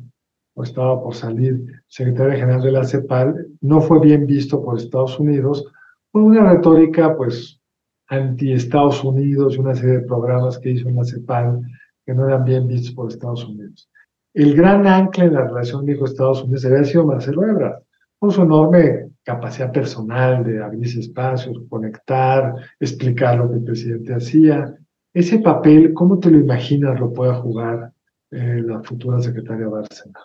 o 0.56 0.64
estaba 0.64 1.02
por 1.02 1.16
salir, 1.16 1.66
secretaria 1.88 2.36
general 2.36 2.62
de 2.62 2.72
la 2.74 2.84
CEPAL, 2.84 3.48
no 3.62 3.80
fue 3.80 4.02
bien 4.02 4.28
visto 4.28 4.62
por 4.62 4.78
Estados 4.78 5.18
Unidos, 5.22 5.72
fue 6.12 6.22
una 6.22 6.52
retórica 6.52 7.16
pues 7.16 7.62
anti-Estados 8.10 9.06
Unidos 9.06 9.56
y 9.56 9.60
una 9.60 9.74
serie 9.74 10.00
de 10.00 10.06
programas 10.06 10.60
que 10.60 10.72
hizo 10.72 10.90
en 10.90 10.98
la 10.98 11.06
CEPAL 11.06 11.62
que 12.06 12.14
no 12.14 12.28
eran 12.28 12.44
bien 12.44 12.68
vistos 12.68 12.94
por 12.94 13.10
Estados 13.10 13.46
Unidos 13.46 13.90
el 14.34 14.56
gran 14.56 14.86
ancla 14.86 15.26
en 15.26 15.34
la 15.34 15.46
relación 15.46 15.86
México-Estados 15.86 16.44
Unidos 16.44 16.66
había 16.66 16.84
sido 16.84 17.06
Marcelo 17.06 17.44
Ebrard, 17.44 17.82
con 18.20 18.32
su 18.32 18.42
enorme 18.42 19.10
capacidad 19.24 19.72
personal 19.72 20.44
de 20.44 20.64
abrirse 20.64 21.00
espacios, 21.00 21.58
conectar, 21.70 22.54
explicar 22.80 23.38
lo 23.38 23.50
que 23.50 23.58
el 23.58 23.64
presidente 23.64 24.14
hacía. 24.14 24.76
Ese 25.14 25.40
papel, 25.40 25.94
¿cómo 25.94 26.20
te 26.20 26.32
lo 26.32 26.38
imaginas 26.38 27.00
lo 27.00 27.12
pueda 27.12 27.36
jugar 27.36 27.92
eh, 28.32 28.62
la 28.66 28.82
futura 28.84 29.20
secretaria 29.20 29.68
Bárcena? 29.68 30.20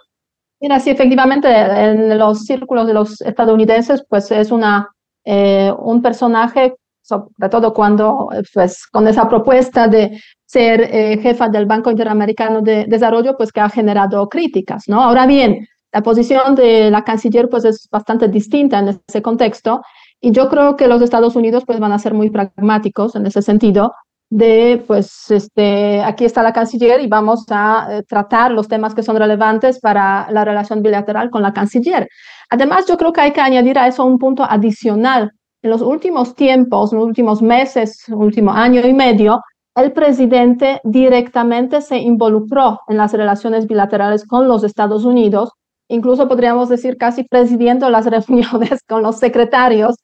Mira, 0.61 0.79
sí, 0.79 0.91
efectivamente, 0.91 1.49
en 1.49 2.17
los 2.19 2.45
círculos 2.45 2.87
de 2.87 2.95
los 2.95 3.21
estadounidenses, 3.21 4.05
pues 4.09 4.31
es 4.31 4.53
una, 4.53 4.95
eh, 5.25 5.73
un 5.77 6.01
personaje, 6.01 6.77
sobre 7.13 7.49
todo 7.51 7.73
cuando, 7.73 8.29
pues, 8.55 8.87
con 8.87 9.07
esa 9.09 9.29
propuesta 9.29 9.89
de 9.89 10.21
ser 10.47 10.81
eh, 10.83 11.19
jefa 11.23 11.49
del 11.49 11.67
Banco 11.67 11.91
Interamericano 11.91 12.61
de 12.61 12.87
Desarrollo, 12.87 13.37
pues 13.37 13.53
que 13.53 13.61
ha 13.61 13.69
generado 13.69 14.29
críticas, 14.29 14.85
¿no? 14.87 15.03
Ahora 15.03 15.27
bien, 15.27 15.67
la 15.93 16.03
posición 16.03 16.55
de 16.55 16.91
la 16.91 17.05
canciller, 17.05 17.49
pues 17.49 17.65
es 17.65 17.89
bastante 17.91 18.29
distinta 18.29 18.79
en 18.79 19.01
ese 19.07 19.23
contexto, 19.23 19.83
y 20.21 20.31
yo 20.31 20.49
creo 20.49 20.77
que 20.77 20.89
los 20.89 21.03
Estados 21.03 21.37
Unidos, 21.37 21.65
pues 21.67 21.81
van 21.81 21.93
a 21.93 21.99
ser 21.99 22.15
muy 22.15 22.31
pragmáticos 22.31 23.17
en 23.17 23.27
ese 23.27 23.43
sentido, 23.43 23.93
de, 24.31 24.83
pues, 24.87 25.31
este, 25.31 26.01
aquí 26.03 26.25
está 26.25 26.43
la 26.43 26.55
canciller 26.55 27.03
y 27.03 27.07
vamos 27.07 27.45
a 27.51 27.87
eh, 27.91 28.03
tratar 28.03 28.51
los 28.51 28.67
temas 28.67 28.95
que 28.95 29.03
son 29.03 29.17
relevantes 29.19 29.79
para 29.79 30.27
la 30.31 30.43
relación 30.43 30.81
bilateral 30.81 31.29
con 31.29 31.43
la 31.43 31.53
canciller. 31.53 32.09
Además, 32.49 32.87
yo 32.87 32.97
creo 32.97 33.13
que 33.13 33.21
hay 33.21 33.33
que 33.33 33.43
añadir 33.43 33.79
a 33.79 33.89
eso 33.89 34.07
un 34.07 34.19
punto 34.19 34.43
adicional. 34.43 35.33
En 35.63 35.71
los 35.71 35.81
últimos 35.81 36.35
tiempos, 36.35 36.93
en 36.93 36.99
los 36.99 37.07
últimos 37.07 37.41
meses, 37.41 38.05
último 38.09 38.51
año 38.51 38.81
y 38.87 38.93
medio, 38.93 39.41
el 39.77 39.93
presidente 39.93 40.81
directamente 40.85 41.81
se 41.81 41.99
involucró 41.99 42.81
en 42.89 42.97
las 42.97 43.13
relaciones 43.13 43.67
bilaterales 43.67 44.27
con 44.27 44.49
los 44.49 44.65
Estados 44.65 45.05
Unidos, 45.05 45.53
incluso 45.89 46.29
podríamos 46.29 46.69
decir 46.69 46.97
casi 46.97 47.25
presidiendo 47.25 47.89
las 47.91 48.07
reuniones 48.11 48.81
con 48.89 49.03
los 49.03 49.19
secretarios 49.19 49.97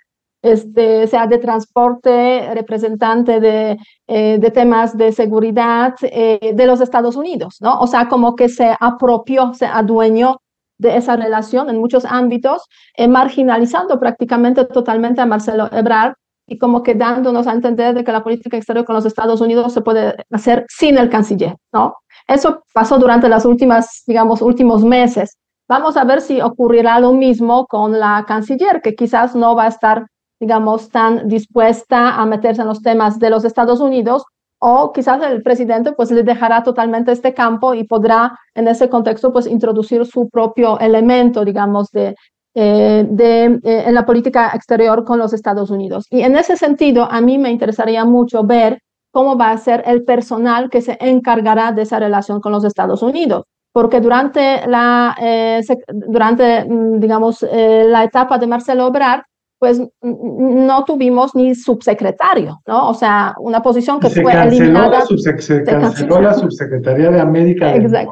este, 0.42 1.08
sea 1.08 1.26
de 1.26 1.38
transporte, 1.38 2.54
representante 2.54 3.40
de, 3.40 3.76
eh, 4.06 4.38
de 4.38 4.50
temas 4.52 4.96
de 4.96 5.10
seguridad 5.10 5.94
eh, 6.02 6.52
de 6.54 6.66
los 6.66 6.80
Estados 6.80 7.16
Unidos, 7.16 7.56
¿no? 7.60 7.80
O 7.80 7.88
sea, 7.88 8.08
como 8.08 8.36
que 8.36 8.48
se 8.48 8.76
apropió, 8.78 9.52
se 9.54 9.66
adueñó 9.66 10.36
de 10.78 10.96
esa 10.96 11.16
relación 11.16 11.68
en 11.68 11.78
muchos 11.78 12.04
ámbitos, 12.04 12.62
eh, 12.96 13.08
marginalizando 13.08 13.98
prácticamente 13.98 14.64
totalmente 14.64 15.20
a 15.20 15.26
Marcelo 15.26 15.68
Ebrard 15.72 16.14
y 16.46 16.58
como 16.58 16.82
que 16.82 16.94
dándonos 16.94 17.46
a 17.46 17.52
entender 17.52 17.94
de 17.94 18.04
que 18.04 18.12
la 18.12 18.22
política 18.22 18.56
exterior 18.56 18.86
con 18.86 18.94
los 18.94 19.04
Estados 19.04 19.40
Unidos 19.40 19.72
se 19.72 19.82
puede 19.82 20.14
hacer 20.30 20.64
sin 20.68 20.96
el 20.96 21.10
canciller, 21.10 21.56
¿no? 21.72 21.94
Eso 22.26 22.62
pasó 22.72 22.98
durante 22.98 23.28
las 23.28 23.44
últimas, 23.44 24.02
digamos, 24.06 24.40
últimos 24.40 24.84
meses. 24.84 25.36
Vamos 25.68 25.96
a 25.96 26.04
ver 26.04 26.20
si 26.22 26.40
ocurrirá 26.40 27.00
lo 27.00 27.12
mismo 27.12 27.66
con 27.66 27.98
la 27.98 28.24
canciller, 28.26 28.80
que 28.82 28.94
quizás 28.94 29.34
no 29.34 29.54
va 29.54 29.64
a 29.64 29.68
estar 29.68 30.06
digamos, 30.40 30.90
tan 30.90 31.28
dispuesta 31.28 32.14
a 32.14 32.26
meterse 32.26 32.62
en 32.62 32.68
los 32.68 32.82
temas 32.82 33.18
de 33.18 33.30
los 33.30 33.44
Estados 33.44 33.80
Unidos 33.80 34.24
o 34.58 34.92
quizás 34.92 35.22
el 35.22 35.42
presidente 35.42 35.92
pues 35.92 36.10
le 36.10 36.22
dejará 36.22 36.62
totalmente 36.62 37.12
este 37.12 37.34
campo 37.34 37.74
y 37.74 37.84
podrá 37.84 38.38
en 38.54 38.68
ese 38.68 38.88
contexto 38.88 39.32
pues 39.32 39.46
introducir 39.46 40.04
su 40.06 40.28
propio 40.28 40.78
elemento, 40.80 41.44
digamos, 41.44 41.90
de, 41.92 42.14
eh, 42.54 43.06
de, 43.08 43.60
eh, 43.62 43.84
en 43.86 43.94
la 43.94 44.04
política 44.04 44.50
exterior 44.54 45.04
con 45.04 45.18
los 45.18 45.32
Estados 45.32 45.70
Unidos. 45.70 46.06
Y 46.10 46.22
en 46.22 46.36
ese 46.36 46.56
sentido, 46.56 47.06
a 47.10 47.20
mí 47.20 47.38
me 47.38 47.50
interesaría 47.50 48.04
mucho 48.04 48.42
ver 48.42 48.80
cómo 49.12 49.36
va 49.38 49.50
a 49.50 49.58
ser 49.58 49.84
el 49.86 50.04
personal 50.04 50.68
que 50.68 50.80
se 50.80 50.98
encargará 51.00 51.72
de 51.72 51.82
esa 51.82 52.00
relación 52.00 52.40
con 52.40 52.52
los 52.52 52.64
Estados 52.64 53.02
Unidos. 53.02 53.44
Porque 53.72 54.00
durante 54.00 54.66
la, 54.66 55.14
eh, 55.20 55.60
durante, 55.86 56.64
mm, 56.64 56.98
digamos, 56.98 57.42
la 57.42 58.02
etapa 58.02 58.38
de 58.38 58.46
Marcelo 58.46 58.86
Obrador, 58.86 59.24
pues 59.58 59.82
no 60.02 60.84
tuvimos 60.84 61.34
ni 61.34 61.54
subsecretario, 61.54 62.60
¿no? 62.66 62.88
O 62.88 62.94
sea, 62.94 63.34
una 63.40 63.60
posición 63.60 63.98
que 63.98 64.08
se 64.08 64.22
fue 64.22 64.32
canceló 64.32 64.64
eliminada. 64.64 65.00
La 65.00 65.06
se 65.40 65.64
canceló 65.64 66.20
la 66.20 66.34
subsecretaría 66.34 67.10
de 67.10 67.20
América 67.20 67.74
Exact, 67.74 68.10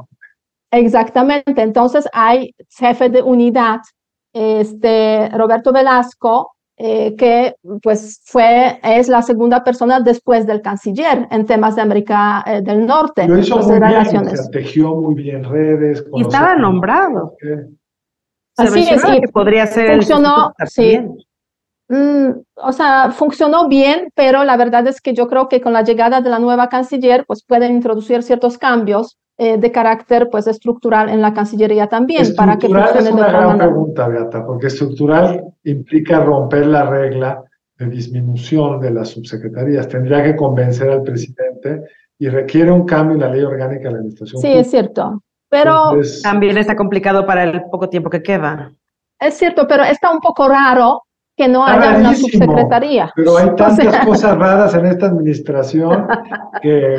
Exactamente. 0.72 1.62
Entonces 1.62 2.08
hay 2.12 2.54
jefe 2.68 3.08
de 3.08 3.22
unidad, 3.22 3.80
este 4.32 5.28
Roberto 5.30 5.72
Velasco, 5.72 6.56
eh, 6.78 7.14
que 7.16 7.54
pues 7.80 8.20
fue, 8.24 8.80
es 8.82 9.08
la 9.08 9.22
segunda 9.22 9.62
persona 9.62 10.00
después 10.00 10.46
del 10.46 10.60
canciller 10.60 11.28
en 11.30 11.46
temas 11.46 11.76
de 11.76 11.82
América 11.82 12.44
eh, 12.44 12.60
del 12.60 12.84
Norte. 12.84 13.26
Lo 13.28 13.38
hizo 13.38 13.58
muy 13.58 13.78
bien, 13.78 14.36
se 14.36 14.50
tejió 14.50 14.94
muy 14.96 15.14
bien 15.14 15.44
redes. 15.44 16.04
Y 16.12 16.22
estaba 16.22 16.56
nombrado. 16.56 17.36
Así 18.58 18.88
es, 18.88 19.04
que 19.04 19.28
podría 19.28 19.66
ser 19.66 19.96
funcionó, 19.96 20.52
sí, 20.64 20.98
Mm, 20.98 21.16
o 21.88 22.72
sea, 22.72 23.10
funcionó 23.12 23.68
bien, 23.68 24.10
pero 24.14 24.44
la 24.44 24.56
verdad 24.56 24.86
es 24.86 25.00
que 25.00 25.14
yo 25.14 25.28
creo 25.28 25.48
que 25.48 25.60
con 25.60 25.72
la 25.72 25.82
llegada 25.82 26.20
de 26.20 26.30
la 26.30 26.38
nueva 26.38 26.68
canciller, 26.68 27.24
pues 27.26 27.44
pueden 27.44 27.72
introducir 27.72 28.22
ciertos 28.22 28.58
cambios 28.58 29.18
eh, 29.38 29.58
de 29.58 29.70
carácter 29.70 30.28
pues 30.30 30.46
estructural 30.46 31.10
en 31.10 31.20
la 31.20 31.34
Cancillería 31.34 31.88
también 31.88 32.24
para 32.34 32.56
que 32.56 32.68
es 32.68 32.72
una 32.72 33.28
gran 33.28 33.58
pregunta, 33.58 34.08
Beata, 34.08 34.46
porque 34.46 34.68
estructural 34.68 35.44
implica 35.64 36.24
romper 36.24 36.66
la 36.66 36.88
regla 36.88 37.44
de 37.78 37.86
disminución 37.86 38.80
de 38.80 38.92
las 38.92 39.10
subsecretarías. 39.10 39.88
Tendría 39.88 40.24
que 40.24 40.34
convencer 40.34 40.88
al 40.88 41.02
presidente 41.02 41.82
y 42.18 42.30
requiere 42.30 42.70
un 42.70 42.86
cambio 42.86 43.16
en 43.16 43.20
la 43.20 43.28
ley 43.28 43.42
orgánica 43.42 43.88
de 43.88 43.90
la 43.90 43.98
administración. 43.98 44.40
Sí, 44.40 44.52
es 44.52 44.70
cierto, 44.70 45.22
pero 45.50 45.92
también 46.22 46.56
está 46.56 46.74
complicado 46.74 47.26
para 47.26 47.44
el 47.44 47.62
poco 47.70 47.90
tiempo 47.90 48.08
que 48.08 48.22
queda. 48.22 48.72
Es 49.20 49.34
cierto, 49.34 49.66
pero 49.68 49.84
está 49.84 50.10
un 50.12 50.20
poco 50.20 50.48
raro 50.48 51.02
que 51.36 51.48
no 51.48 51.66
haya 51.66 51.98
una 51.98 52.14
subsecretaría. 52.14 53.12
Pero 53.14 53.36
hay 53.36 53.54
tantas 53.56 54.04
cosas 54.06 54.38
raras 54.38 54.74
en 54.74 54.86
esta 54.86 55.06
administración 55.06 56.06
que 56.62 56.96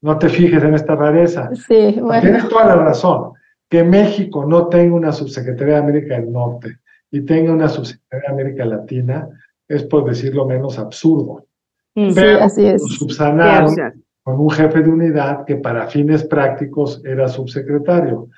no 0.00 0.18
te 0.18 0.28
fijes 0.28 0.62
en 0.62 0.74
esta 0.74 0.94
rareza. 0.96 1.50
Sí, 1.54 1.98
bueno. 2.00 2.22
Tienes 2.22 2.48
toda 2.48 2.66
la 2.66 2.76
razón. 2.76 3.32
Que 3.68 3.84
México 3.84 4.44
no 4.46 4.68
tenga 4.68 4.94
una 4.94 5.12
subsecretaría 5.12 5.74
de 5.74 5.80
América 5.80 6.14
del 6.14 6.32
Norte 6.32 6.78
y 7.10 7.20
tenga 7.22 7.52
una 7.52 7.68
subsecretaría 7.68 8.28
de 8.28 8.32
América 8.32 8.64
Latina 8.64 9.28
es, 9.68 9.84
por 9.84 10.04
decirlo 10.04 10.46
menos, 10.46 10.78
absurdo. 10.78 11.46
Sí, 11.94 12.20
así 12.40 12.66
es. 12.66 12.82
subsanaron 12.82 13.74
con 14.22 14.40
un 14.40 14.50
jefe 14.50 14.82
de 14.82 14.90
unidad 14.90 15.44
que 15.44 15.56
para 15.56 15.86
fines 15.88 16.24
prácticos 16.24 17.02
era 17.04 17.28
subsecretario. 17.28 18.28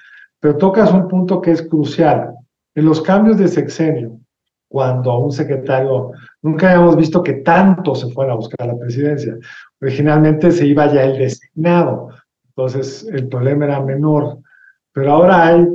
Pero 0.40 0.56
tocas 0.56 0.92
un 0.92 1.08
punto 1.08 1.40
que 1.40 1.52
es 1.52 1.62
crucial. 1.62 2.34
En 2.74 2.84
los 2.84 3.00
cambios 3.00 3.38
de 3.38 3.48
sexenio, 3.48 4.18
cuando 4.74 5.18
un 5.18 5.30
secretario, 5.30 6.10
nunca 6.42 6.72
habíamos 6.72 6.96
visto 6.96 7.22
que 7.22 7.34
tanto 7.34 7.94
se 7.94 8.10
fuera 8.10 8.32
a 8.32 8.36
buscar 8.36 8.66
la 8.66 8.76
presidencia. 8.76 9.38
Originalmente 9.80 10.50
se 10.50 10.66
iba 10.66 10.92
ya 10.92 11.04
el 11.04 11.16
designado, 11.16 12.08
entonces 12.48 13.06
el 13.12 13.28
problema 13.28 13.66
era 13.66 13.80
menor. 13.80 14.38
Pero 14.92 15.12
ahora 15.12 15.46
hay 15.46 15.68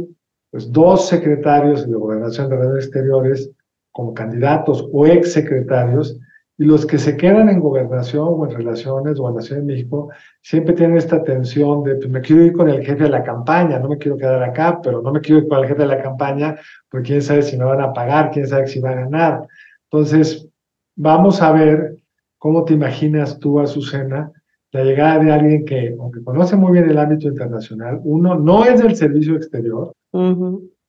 pues, 0.51 0.70
dos 0.70 1.08
secretarios 1.08 1.89
de 1.89 1.96
Gobernación 1.96 2.50
de 2.50 2.58
Relaciones 2.58 2.86
Exteriores 2.88 3.50
como 3.94 4.13
candidatos 4.13 4.86
o 4.91 5.08
ex 5.08 5.32
secretarios 5.32 6.20
y 6.60 6.66
los 6.66 6.86
que 6.86 6.98
se 6.98 7.16
quedan 7.16 7.48
en 7.48 7.62
gobernación 7.62 8.28
o 8.28 8.46
en 8.46 8.51
relaciones 8.51 9.18
o 9.18 9.30
en 9.30 9.36
la 9.36 9.42
Ciudad 9.42 9.62
de 9.62 9.68
México 9.68 10.10
siempre 10.42 10.74
tienen 10.74 10.98
esta 10.98 11.24
tensión 11.24 11.84
de, 11.84 11.96
pues 11.96 12.10
me 12.10 12.20
quiero 12.20 12.44
ir 12.44 12.51
con 12.51 12.68
el 12.68 12.86
jefe 12.86 13.06
de 13.06 13.10
la 13.10 13.24
campaña, 13.24 13.80
no 13.80 13.88
me 13.88 13.98
quiero 13.98 14.18
quedar 14.18 14.44
acá, 14.44 14.82
pero 14.84 15.01
no 15.01 15.13
me 15.13 15.22
quiero 15.22 15.42
ir 15.42 15.48
con 15.48 15.60
el 15.60 15.68
jefe 15.68 15.84
de 15.84 15.88
la 15.88 16.04
campaña 16.04 16.58
porque 16.89 17.08
quién 17.08 17.22
sabe 17.22 17.44
si 17.44 17.58
me 17.58 17.63
van 17.63 17.80
a 17.80 17.94
pagar, 17.94 18.32
quién 18.32 18.46
sabe 18.46 18.68
si 18.68 18.82
va 18.82 18.89
a 18.89 18.96
ganar. 18.96 19.48
Entonces, 19.89 20.50
vamos 20.98 21.42
a 21.42 21.54
ver 21.54 21.96
cómo 22.38 22.66
te 22.66 22.74
imaginas 22.74 23.39
tú, 23.39 23.62
Azucena, 23.62 24.30
la 24.74 24.84
llegada 24.84 25.24
de 25.24 25.32
alguien 25.32 25.63
que, 25.63 25.96
aunque 25.98 26.22
conoce 26.25 26.58
muy 26.58 26.74
bien 26.74 26.89
el 26.89 26.98
ámbito 26.98 27.30
internacional, 27.30 28.01
uno 28.04 28.36
no 28.36 28.66
es 28.66 28.82
del 28.84 28.98
servicio 28.98 29.38
exterior, 29.38 29.94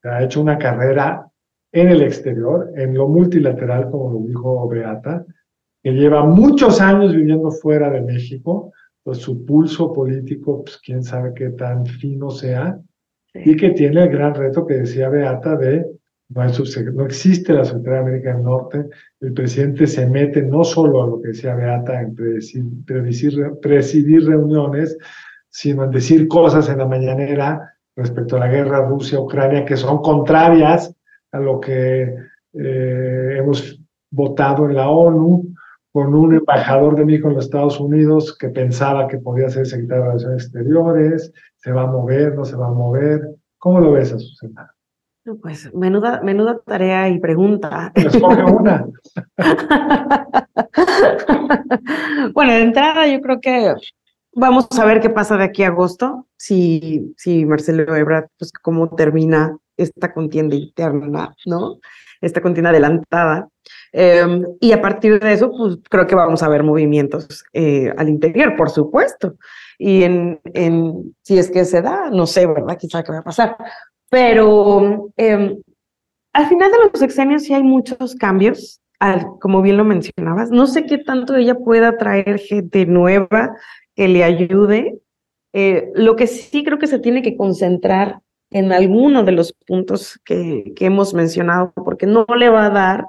ha 0.03 0.25
hecho 0.25 0.41
una 0.41 0.59
carrera 0.59 1.29
en 1.71 1.91
el 1.91 2.03
exterior, 2.03 2.73
en 2.75 2.95
lo 2.95 3.07
multilateral, 3.07 3.89
como 3.89 4.15
lo 4.15 4.27
dijo 4.27 4.67
Beata, 4.69 5.25
que 5.83 5.93
lleva 5.93 6.25
muchos 6.25 6.81
años 6.81 7.15
viviendo 7.15 7.51
fuera 7.51 7.91
de 7.91 8.01
México, 8.01 8.73
pues 9.03 9.19
su 9.19 9.45
pulso 9.47 9.93
político, 9.93 10.63
pues 10.65 10.79
quién 10.79 11.03
sabe 11.03 11.33
qué 11.35 11.51
tan 11.51 11.87
fino 11.87 12.31
sea, 12.31 12.79
y 13.35 13.57
que 13.57 13.71
tiene 13.71 14.05
el 14.05 14.11
gran 14.11 14.35
reto 14.35 14.67
que 14.67 14.75
decía 14.75 15.09
Beata 15.09 15.57
de 15.57 15.87
no, 16.31 16.43
no 16.93 17.07
existe 17.07 17.53
la 17.53 17.65
Secretaría 17.65 17.95
de 17.95 18.09
América 18.09 18.35
del 18.35 18.45
Norte, 18.45 18.87
el 19.21 19.33
presidente 19.33 19.87
se 19.87 20.07
mete 20.07 20.43
no 20.43 20.63
solo 20.63 21.03
a 21.03 21.07
lo 21.07 21.21
que 21.21 21.29
decía 21.29 21.55
Beata 21.55 22.01
en 22.01 22.15
presidir, 22.15 23.53
presidir 23.61 24.27
reuniones, 24.27 24.97
sino 25.49 25.85
en 25.85 25.91
decir 25.91 26.29
cosas 26.29 26.69
en 26.69 26.79
la 26.79 26.87
mañanera 26.87 27.75
respecto 27.97 28.37
a 28.37 28.41
la 28.41 28.49
guerra 28.49 28.87
Rusia-Ucrania 28.87 29.65
que 29.65 29.77
son 29.77 30.01
contrarias 30.03 30.95
a 31.33 31.41
lo 31.41 31.59
que 31.59 32.15
eh, 32.53 33.37
hemos 33.37 33.81
votado 34.11 34.69
en 34.69 34.77
la 34.77 34.89
ONU, 34.89 35.50
con 35.93 36.15
un 36.15 36.35
embajador 36.35 36.97
de 36.97 37.05
México 37.05 37.29
en 37.29 37.35
los 37.35 37.47
Estados 37.47 37.81
Unidos 37.81 38.37
que 38.39 38.49
pensaba 38.49 39.09
que 39.09 39.19
podía 39.19 39.51
ser 39.51 39.67
secretario 39.67 40.03
de 40.03 40.09
Relaciones 40.09 40.45
Exteriores, 40.45 41.33
se 41.57 41.73
va 41.73 41.83
a 41.83 41.87
mover, 41.87 42.35
no 42.35 42.45
se 42.45 42.57
va 42.57 42.69
a 42.69 42.73
mover. 42.73 43.21
¿Cómo 43.59 43.81
lo 43.81 43.93
ves, 43.93 44.13
Azucena? 44.13 44.75
Pues 45.43 45.73
menuda, 45.75 46.23
menuda 46.23 46.61
tarea 46.65 47.09
y 47.09 47.19
pregunta. 47.19 47.93
Escoge 47.95 48.43
una. 48.43 48.87
bueno, 52.35 52.53
de 52.53 52.63
entrada 52.63 53.07
yo 53.07 53.21
creo 53.21 53.41
que 53.41 53.75
vamos 54.33 54.67
a 54.79 54.85
ver 54.85 55.01
qué 55.01 55.11
pasa 55.11 55.37
de 55.37 55.45
aquí 55.45 55.63
a 55.63 55.69
agosto, 55.69 56.27
si, 56.37 57.15
si 57.17 57.45
Marcelo 57.45 57.95
Ebrard, 57.95 58.29
pues 58.39 58.53
cómo 58.53 58.95
termina 58.95 59.57
esta 59.77 60.13
contienda 60.13 60.57
interna, 60.57 61.35
¿no? 61.47 61.79
Esta 62.21 62.41
contienda 62.41 62.71
adelantada. 62.71 63.49
Em, 63.93 64.45
y 64.61 64.73
a 64.73 64.81
partir 64.81 65.19
de 65.21 65.33
eso, 65.33 65.51
pues 65.51 65.79
creo 65.89 66.07
que 66.07 66.15
vamos 66.15 66.43
a 66.43 66.49
ver 66.49 66.63
movimientos 66.63 67.45
eh, 67.53 67.93
al 67.97 68.09
interior, 68.09 68.57
por 68.57 68.71
supuesto. 68.71 69.37
Y 69.79 70.03
en, 70.03 70.41
en, 70.53 71.15
si 71.23 71.39
es 71.39 71.51
que 71.51 71.65
se 71.65 71.83
da, 71.83 72.11
no 72.11 72.27
sé, 72.27 72.47
¿verdad? 72.47 72.77
Quizá 72.79 73.03
qué 73.03 73.13
va 73.13 73.19
a 73.19 73.25
pasar. 73.25 73.57
Pero 74.11 75.11
em, 75.17 75.57
al 76.33 76.47
final 76.49 76.71
de 76.71 76.79
los 76.79 77.01
sexenios 77.01 77.45
sí 77.45 77.55
hay 77.55 77.63
muchos 77.63 78.15
cambios, 78.15 78.81
como 79.41 79.63
bien 79.63 79.77
lo 79.77 79.85
mencionabas. 79.85 80.51
No 80.51 80.67
sé 80.67 80.85
qué 80.85 80.99
tanto 80.99 81.35
ella 81.35 81.55
pueda 81.55 81.97
traer 81.97 82.39
gente 82.39 82.87
nueva 82.87 83.57
que 83.95 84.09
le 84.09 84.23
ayude. 84.23 85.01
Eh, 85.53 85.91
lo 85.95 86.17
que 86.17 86.27
sí 86.27 86.63
creo 86.65 86.79
que 86.79 86.87
se 86.87 86.99
tiene 86.99 87.23
que 87.23 87.37
concentrar 87.37 88.21
en 88.51 88.73
alguno 88.73 89.23
de 89.23 89.33
los 89.33 89.53
puntos 89.53 90.21
que, 90.25 90.73
que 90.77 90.87
hemos 90.87 91.15
mencionado, 91.15 91.73
porque 91.75 92.07
no 92.07 92.27
le 92.37 92.49
va 92.49 92.67
a 92.67 92.71
dar 92.71 93.05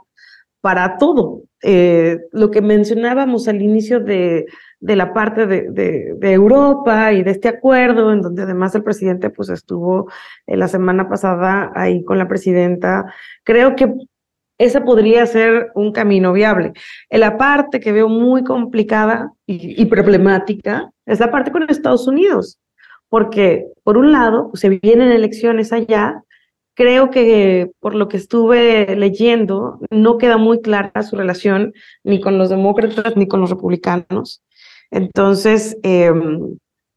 para 0.61 0.97
todo. 0.97 1.41
Eh, 1.63 2.19
lo 2.31 2.49
que 2.49 2.61
mencionábamos 2.61 3.47
al 3.47 3.61
inicio 3.61 3.99
de, 3.99 4.45
de 4.79 4.95
la 4.95 5.13
parte 5.13 5.45
de, 5.45 5.69
de, 5.69 6.31
Europa 6.31 7.13
y 7.13 7.23
de 7.23 7.31
este 7.31 7.49
acuerdo, 7.49 8.11
en 8.11 8.21
donde 8.21 8.43
además 8.43 8.73
el 8.73 8.83
presidente 8.83 9.29
pues 9.29 9.49
estuvo 9.49 10.09
eh, 10.47 10.57
la 10.57 10.67
semana 10.67 11.07
pasada 11.07 11.71
ahí 11.75 12.03
con 12.03 12.17
la 12.17 12.27
presidenta, 12.27 13.05
creo 13.43 13.75
que 13.75 13.93
ese 14.57 14.81
podría 14.81 15.25
ser 15.25 15.71
un 15.75 15.91
camino 15.91 16.33
viable. 16.33 16.73
La 17.09 17.37
parte 17.37 17.79
que 17.79 17.91
veo 17.91 18.09
muy 18.09 18.43
complicada 18.43 19.31
y, 19.45 19.79
y 19.81 19.85
problemática 19.85 20.91
es 21.05 21.19
la 21.19 21.31
parte 21.31 21.51
con 21.51 21.67
Estados 21.69 22.07
Unidos, 22.07 22.59
porque 23.11 23.67
por 23.83 23.97
un 23.97 24.13
lado 24.13 24.51
se 24.53 24.69
vienen 24.69 25.11
elecciones 25.11 25.73
allá, 25.73 26.23
creo 26.75 27.09
que 27.09 27.69
por 27.81 27.93
lo 27.93 28.07
que 28.07 28.15
estuve 28.15 28.95
leyendo 28.95 29.79
no 29.89 30.17
queda 30.17 30.37
muy 30.37 30.61
clara 30.61 31.03
su 31.03 31.17
relación 31.17 31.73
ni 32.05 32.21
con 32.21 32.37
los 32.37 32.49
demócratas 32.49 33.17
ni 33.17 33.27
con 33.27 33.41
los 33.41 33.49
republicanos. 33.49 34.41
Entonces, 34.91 35.77
eh, 35.83 36.09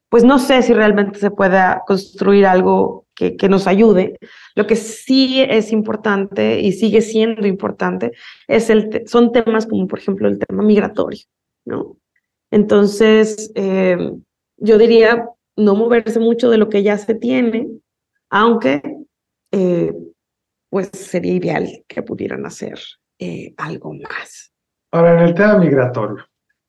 pues 0.09 0.23
no 0.23 0.39
sé 0.39 0.63
si 0.63 0.73
realmente 0.73 1.19
se 1.19 1.33
pueda 1.33 1.83
construir 1.85 2.47
algo 2.47 3.07
que, 3.17 3.37
nos 3.49 3.67
ayude. 3.67 4.17
Lo 4.55 4.69
que 4.69 4.77
sí 4.77 5.41
es 5.41 5.73
importante 5.73 6.61
y 6.61 6.71
sigue 6.75 7.01
siendo 7.01 7.49
importante 7.49 8.13
es 8.47 8.71
el 8.71 9.03
son 9.07 9.33
temas 9.33 9.67
como, 9.67 9.89
por 9.89 9.99
ejemplo, 9.99 10.29
el 10.29 10.39
tema 10.39 10.63
migratorio, 10.63 11.25
¿no? 11.65 11.97
Entonces, 12.53 13.51
eh, 13.57 14.13
yo 14.59 14.79
diría 14.79 15.29
no 15.57 15.75
moverse 15.75 16.19
mucho 16.19 16.51
de 16.51 16.59
lo 16.59 16.69
que 16.69 16.83
ya 16.83 16.99
se 16.99 17.15
tiene, 17.15 17.69
aunque 18.31 18.83
eh, 19.53 19.93
pues 20.71 20.89
sería 20.93 21.35
ideal 21.35 21.85
que 21.87 22.03
pudieran 22.03 22.45
hacer 22.47 22.79
eh, 23.19 23.55
algo 23.57 23.95
más. 23.95 24.53
Ahora, 24.91 25.21
en 25.21 25.29
el 25.29 25.35
tema 25.35 25.59
migratorio, 25.59 26.25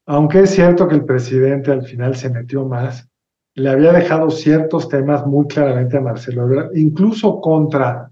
aunque 0.05 0.41
es 0.41 0.51
cierto 0.51 0.87
que 0.87 0.95
el 0.95 1.05
presidente 1.05 1.71
al 1.71 1.83
final 1.83 2.15
se 2.15 2.29
metió 2.29 2.65
más, 2.65 3.07
le 3.55 3.69
había 3.69 3.93
dejado 3.93 4.29
ciertos 4.29 4.89
temas 4.89 5.25
muy 5.25 5.47
claramente 5.47 5.97
a 5.97 6.01
Marcelo 6.01 6.69
incluso 6.75 7.39
contra 7.39 8.11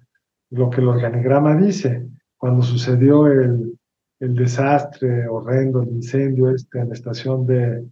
lo 0.50 0.70
que 0.70 0.82
el 0.82 0.88
organigrama 0.88 1.56
dice. 1.56 2.08
Cuando 2.38 2.64
sucedió 2.64 3.28
el, 3.28 3.78
el 4.20 4.36
desastre 4.36 5.28
horrendo, 5.28 5.82
el 5.82 5.90
incendio 5.90 6.50
este 6.50 6.80
en 6.80 6.90
la 6.90 6.94
estación 6.94 7.46
de 7.46 7.86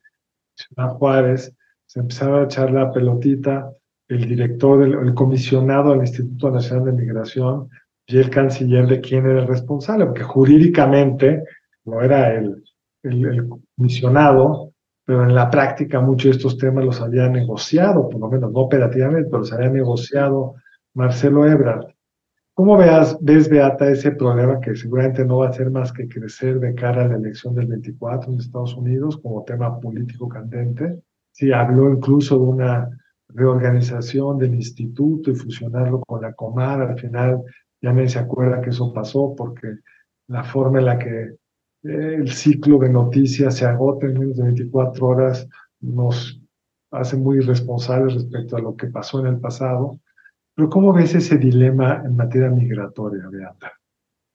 Ciudad 0.56 0.94
Juárez, 0.94 1.54
se 1.92 2.00
empezaba 2.00 2.40
a 2.40 2.44
echar 2.46 2.72
la 2.72 2.90
pelotita 2.90 3.70
el 4.08 4.26
director, 4.26 4.80
del, 4.80 4.94
el 4.94 5.14
comisionado 5.14 5.92
del 5.92 6.00
Instituto 6.00 6.50
Nacional 6.50 6.86
de 6.86 6.94
Migración 6.94 7.68
y 8.08 8.18
el 8.18 8.30
canciller 8.30 8.88
de 8.88 9.02
quién 9.02 9.26
era 9.26 9.42
el 9.42 9.48
responsable, 9.48 10.06
porque 10.06 10.24
jurídicamente 10.24 11.44
no 11.84 12.02
era 12.02 12.34
el, 12.34 12.64
el, 13.04 13.26
el 13.26 13.50
comisionado, 13.76 14.72
pero 15.04 15.26
en 15.26 15.36
la 15.36 15.50
práctica 15.50 16.00
muchos 16.00 16.32
de 16.32 16.38
estos 16.38 16.58
temas 16.58 16.86
los 16.86 17.02
había 17.02 17.28
negociado, 17.28 18.08
por 18.08 18.22
lo 18.22 18.30
menos 18.30 18.54
no 18.54 18.60
operativamente, 18.60 19.30
pero 19.30 19.44
se 19.44 19.56
había 19.56 19.70
negociado 19.70 20.56
Marcelo 20.94 21.46
Ebrard. 21.46 21.88
¿Cómo 22.54 22.78
veas, 22.78 23.18
ves, 23.20 23.50
Beata, 23.50 23.90
ese 23.90 24.12
problema 24.12 24.62
que 24.62 24.78
seguramente 24.78 25.26
no 25.26 25.40
va 25.40 25.50
a 25.50 25.54
ser 25.54 25.70
más 25.70 25.92
que 25.92 26.08
crecer 26.08 26.58
de 26.62 26.74
cara 26.74 27.04
a 27.04 27.08
la 27.10 27.16
elección 27.16 27.54
del 27.54 27.68
24 27.68 28.32
en 28.32 28.40
Estados 28.40 28.78
Unidos 28.78 29.18
como 29.18 29.44
tema 29.44 29.78
político 29.78 30.30
candente? 30.30 31.02
Sí, 31.32 31.52
habló 31.52 31.92
incluso 31.92 32.38
de 32.38 32.44
una 32.44 32.90
reorganización 33.30 34.38
del 34.38 34.56
instituto 34.56 35.32
y 35.32 35.36
fusionarlo 35.36 36.02
con 36.02 36.22
la 36.22 36.34
Comar. 36.34 36.82
Al 36.82 37.00
final 37.00 37.42
ya 37.82 37.94
nadie 37.94 38.10
se 38.10 38.20
acuerda 38.20 38.62
que 38.62 38.72
eso 38.72 38.94
pasó 38.94 39.34
porque 39.36 39.76
la 40.28 40.44
forma 40.44 40.80
en 40.80 40.86
la 40.86 41.00
que 41.00 41.36
el 41.84 42.32
ciclo 42.32 42.78
de 42.78 42.90
noticias 42.90 43.56
se 43.56 43.66
agota 43.66 44.06
en 44.06 44.20
menos 44.20 44.38
de 44.38 44.44
24 44.44 45.08
horas, 45.08 45.48
nos 45.80 46.40
hace 46.92 47.18
muy 47.18 47.38
irresponsables 47.38 48.14
respecto 48.14 48.58
a 48.58 48.62
lo 48.62 48.76
que 48.76 48.88
pasó 48.88 49.20
en 49.20 49.28
el 49.28 49.40
pasado. 49.40 50.00
Pero 50.56 50.70
¿cómo 50.70 50.94
ves 50.94 51.16
ese 51.16 51.38
dilema 51.38 52.04
en 52.06 52.16
materia 52.16 52.50
migratoria, 52.50 53.24
Beata? 53.32 53.72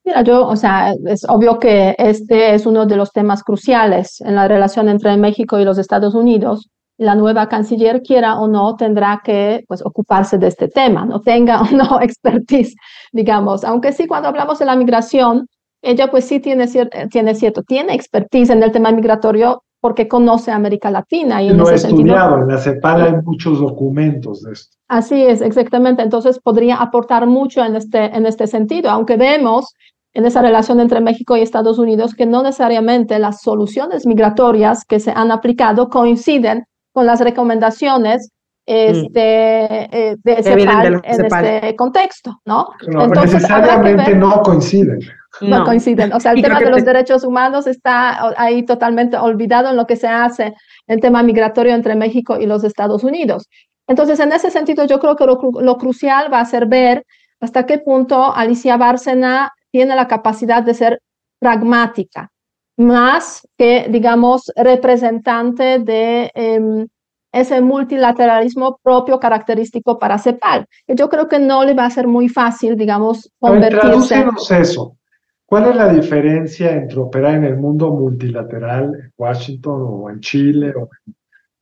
Mira, 0.05 0.23
yo, 0.23 0.47
o 0.47 0.57
sea, 0.57 0.93
es 1.07 1.25
obvio 1.29 1.59
que 1.59 1.95
este 1.99 2.55
es 2.55 2.65
uno 2.65 2.87
de 2.87 2.97
los 2.97 3.13
temas 3.13 3.43
cruciales 3.43 4.21
en 4.21 4.37
la 4.37 4.49
relación 4.49 4.89
entre 4.89 5.17
México 5.17 5.59
y 5.59 5.65
los 5.65 5.79
Estados 5.79 6.15
Unidos. 6.15 6.71
La 6.99 7.15
nueva 7.15 7.49
canciller, 7.49 8.03
quiera 8.03 8.39
o 8.39 8.49
no, 8.49 8.75
tendrá 8.77 9.21
que 9.23 9.65
pues, 9.69 9.85
ocuparse 9.85 10.39
de 10.39 10.47
este 10.49 10.69
tema, 10.69 11.05
no 11.05 11.21
tenga 11.21 11.61
o 11.63 11.67
no 11.71 12.01
expertise, 12.03 12.75
digamos. 13.13 13.65
Aunque 13.65 13.93
sí, 13.93 14.07
cuando 14.07 14.29
hablamos 14.29 14.59
de 14.59 14.65
la 14.65 14.77
migración, 14.77 15.47
ella 15.83 16.11
pues 16.11 16.25
sí 16.25 16.41
tiene, 16.41 16.67
cier 16.67 16.91
tiene 17.11 17.35
cierto, 17.35 17.63
tiene 17.63 17.95
expertise 17.95 18.51
en 18.51 18.63
el 18.63 18.73
tema 18.73 18.91
migratorio 18.93 19.63
porque 19.81 20.09
conoce 20.09 20.51
América 20.51 20.91
Latina. 20.91 21.43
Y 21.43 21.49
en 21.49 21.59
Lo 21.59 21.71
he 21.71 21.75
estudiado, 21.75 22.39
en 22.39 22.49
la 22.49 22.59
CEPAL 22.59 23.03
hay 23.03 23.13
muchos 23.23 23.61
documentos 23.61 24.43
de 24.43 24.53
esto. 24.53 24.77
Así 24.89 25.23
es, 25.23 25.41
exactamente. 25.41 26.03
Entonces 26.03 26.41
podría 26.41 26.77
aportar 26.77 27.27
mucho 27.27 27.65
en 27.65 27.77
este, 27.77 28.07
en 28.07 28.27
este 28.27 28.47
sentido, 28.47 28.91
aunque 28.91 29.17
vemos 29.17 29.75
en 30.13 30.25
esa 30.25 30.41
relación 30.41 30.81
entre 30.81 31.01
México 31.01 31.37
y 31.37 31.43
Estados 31.43 31.79
Unidos 31.79 32.15
que 32.15 32.27
no 32.27 32.43
necesariamente 32.43 33.19
las 33.19 33.43
soluciones 33.43 34.07
migratorias 34.07 34.83
que 34.85 34.99
se 34.99 35.11
han 35.11 35.31
aplicado 35.31 35.89
coinciden 35.89 36.65
con 36.97 37.05
las 37.05 37.21
recomendaciones 37.21 38.31
este, 38.65 39.85
eh, 39.95 40.17
de 40.25 40.43
CEPAL 40.43 41.03
en 41.05 41.15
CEPAL. 41.15 41.45
este 41.45 41.77
contexto, 41.77 42.41
¿no? 42.47 42.69
no 42.89 43.05
Entonces, 43.05 43.35
necesariamente 43.35 44.13
ver, 44.13 44.17
no 44.17 44.41
coinciden. 44.41 45.01
No, 45.43 45.59
no, 45.59 45.65
coinciden. 45.67 46.11
O 46.15 46.21
sea, 46.21 46.33
el 46.33 46.39
y 46.39 46.43
tema 46.43 46.59
de 46.59 46.71
los 46.71 46.79
te... 46.79 46.85
derechos 46.87 47.23
humanos 47.25 47.67
está 47.67 48.33
ahí 48.39 48.65
totalmente 48.65 49.19
olvidado 49.19 49.69
en 49.69 49.77
lo 49.77 49.87
que 49.87 49.97
se 49.97 50.09
hace 50.09 50.55
en 50.87 51.01
tema 51.01 51.23
migratorio 51.23 51.75
entre 51.75 51.97
México 51.97 52.39
y 52.41 52.47
los 52.47 52.65
Estados 52.65 53.05
Unidos. 53.05 53.47
Entonces, 53.87 54.19
en 54.19 54.33
ese 54.33 54.51
sentido, 54.51 54.87
yo 54.87 54.99
creo 54.99 55.17
que 55.17 55.27
lo, 55.27 55.39
lo 55.61 55.77
crucial 55.77 56.33
va 56.33 56.41
a 56.41 56.47
ser 56.47 56.65
ver 56.65 57.05
hasta 57.41 57.67
qué 57.67 57.77
punto 57.77 58.35
Alicia 58.35 58.79
Bárcena 58.79 59.51
tiene 59.71 59.95
la 59.95 60.09
capacidad 60.09 60.63
de 60.63 60.73
ser 60.73 61.01
pragmática, 61.39 62.31
más 62.77 63.47
que, 63.57 63.87
digamos, 63.89 64.53
representante 64.57 65.79
de 65.79 66.31
eh, 66.35 66.87
ese 67.33 67.61
multilateralismo 67.61 68.79
propio 68.83 69.21
característico 69.21 69.99
para 69.99 70.19
CEPAL. 70.19 70.67
Yo 70.89 71.09
creo 71.09 71.29
que 71.29 71.39
no 71.39 71.65
le 71.65 71.75
va 71.75 71.87
a 71.87 71.91
ser 71.91 72.07
muy 72.07 72.29
fácil, 72.29 72.77
digamos, 72.77 73.31
convertirse. 73.39 74.25
eso. 74.59 74.97
¿Cuál 75.45 75.67
es 75.71 75.77
la 75.77 75.93
diferencia 75.93 76.73
entre 76.73 76.99
operar 76.99 77.35
en 77.35 77.45
el 77.45 77.57
mundo 77.57 77.93
multilateral, 77.93 78.93
en 78.95 79.13
Washington 79.17 79.81
o 79.87 80.11
en 80.11 80.21
Chile, 80.21 80.75
o 80.75 80.89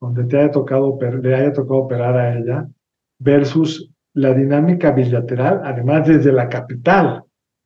donde 0.00 0.24
te 0.24 0.38
haya 0.38 0.50
tocado, 0.50 0.98
le 1.00 1.34
haya 1.34 1.52
tocado 1.52 1.80
operar 1.80 2.16
a 2.16 2.38
ella, 2.38 2.66
versus 3.18 3.90
la 4.14 4.32
dinámica 4.32 4.90
bilateral, 4.92 5.60
además 5.64 6.06
desde 6.06 6.32
la 6.32 6.48
capital? 6.48 7.24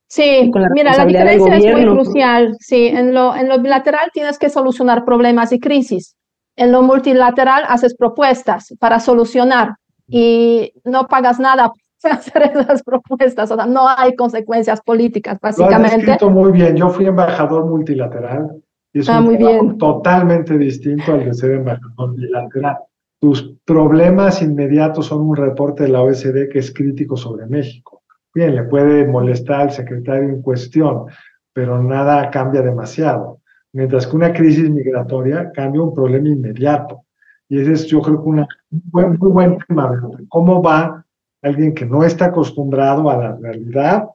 Sí, 0.09 0.51
la 0.55 0.71
mira, 0.71 0.97
la 0.97 1.05
diferencia 1.05 1.57
es 1.57 1.65
muy 1.65 1.85
crucial. 1.85 2.57
Sí, 2.61 2.87
en 2.87 3.13
lo, 3.13 3.37
en 3.37 3.49
lo 3.49 3.61
bilateral 3.61 4.11
tienes 4.13 4.39
que 4.39 4.49
solucionar 4.49 5.05
problemas 5.05 5.53
y 5.53 5.61
crisis. 5.61 6.17
En 6.57 6.73
lo 6.73 6.83
multilateral 6.83 7.65
haces 7.69 7.95
propuestas 7.95 8.75
para 8.81 9.01
solucionar 9.01 9.75
y 10.09 10.73
no 10.85 11.07
pagas 11.09 11.39
nada 11.39 11.71
por 12.03 12.13
hacer 12.13 12.43
esas 12.55 12.83
propuestas. 12.83 13.51
O 13.51 13.57
sea, 13.57 13.67
no 13.67 13.87
hay 13.87 14.17
consecuencias 14.17 14.81
políticas, 14.81 15.39
básicamente. 15.41 15.79
Lo 15.79 15.87
has 15.87 15.95
escrito 15.95 16.31
muy 16.31 16.53
bien. 16.53 16.75
Yo 16.75 16.89
fui 16.89 17.05
embajador 17.05 17.67
multilateral 17.67 18.63
y 18.95 19.01
es 19.01 19.11
ah, 19.11 19.19
un 19.19 19.27
muy 19.27 19.37
bien. 19.37 19.77
totalmente 19.77 20.57
distinto 20.57 21.13
al 21.13 21.27
de 21.27 21.35
ser 21.35 21.51
embajador 21.53 22.15
bilateral. 22.15 22.79
Tus 23.21 23.57
problemas 23.67 24.41
inmediatos 24.41 25.07
son 25.07 25.21
un 25.29 25.37
reporte 25.37 25.83
de 25.83 25.91
la 25.91 26.03
OSD 26.03 26.49
que 26.51 26.61
es 26.61 26.73
crítico 26.73 27.17
sobre 27.17 27.47
México. 27.47 27.98
Bien, 28.35 28.55
le 28.55 28.63
puede 28.65 29.07
molestar 29.07 29.63
al 29.63 29.71
secretario 29.71 30.29
en 30.29 30.43
cuestión, 30.43 31.07
pero 31.53 31.83
nada 31.83 32.31
cambia 32.31 32.63
demasiado. 32.63 33.41
Mientras 33.73 34.07
que 34.07 34.17
una 34.17 34.33
crisis 34.33 34.71
migratoria 34.71 35.51
cambia 35.53 35.83
un 35.83 35.95
problema 35.95 36.29
inmediato. 36.29 37.03
Y 37.49 37.61
ese 37.61 37.73
es, 37.73 37.87
yo 37.87 38.01
creo 38.03 38.23
que 38.23 38.29
un 38.29 38.47
muy, 38.93 39.05
muy 39.07 39.31
buen 39.31 39.59
tema, 39.67 40.01
¿cómo 40.29 40.63
va 40.63 41.05
alguien 41.43 41.75
que 41.75 41.87
no 41.87 42.05
está 42.05 42.27
acostumbrado 42.27 43.09
a 43.11 43.17
la 43.17 43.37
realidad 43.37 44.09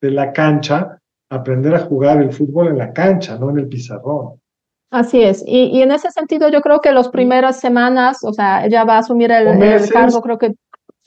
de 0.00 0.10
la 0.10 0.32
cancha, 0.32 0.98
aprender 1.28 1.74
a 1.74 1.80
jugar 1.80 2.22
el 2.22 2.32
fútbol 2.32 2.68
en 2.68 2.78
la 2.78 2.92
cancha, 2.92 3.38
no 3.38 3.50
en 3.50 3.58
el 3.58 3.68
pizarrón? 3.68 4.40
Así 4.90 5.22
es, 5.22 5.44
y, 5.46 5.64
y 5.66 5.82
en 5.82 5.92
ese 5.92 6.10
sentido 6.10 6.48
yo 6.48 6.62
creo 6.62 6.80
que 6.80 6.92
las 6.92 7.10
primeras 7.10 7.60
semanas, 7.60 8.24
o 8.24 8.32
sea, 8.32 8.64
ella 8.64 8.84
va 8.84 8.94
a 8.94 8.98
asumir 9.00 9.30
el, 9.30 9.62
el 9.62 9.90
cargo, 9.90 10.22
creo 10.22 10.38
que 10.38 10.54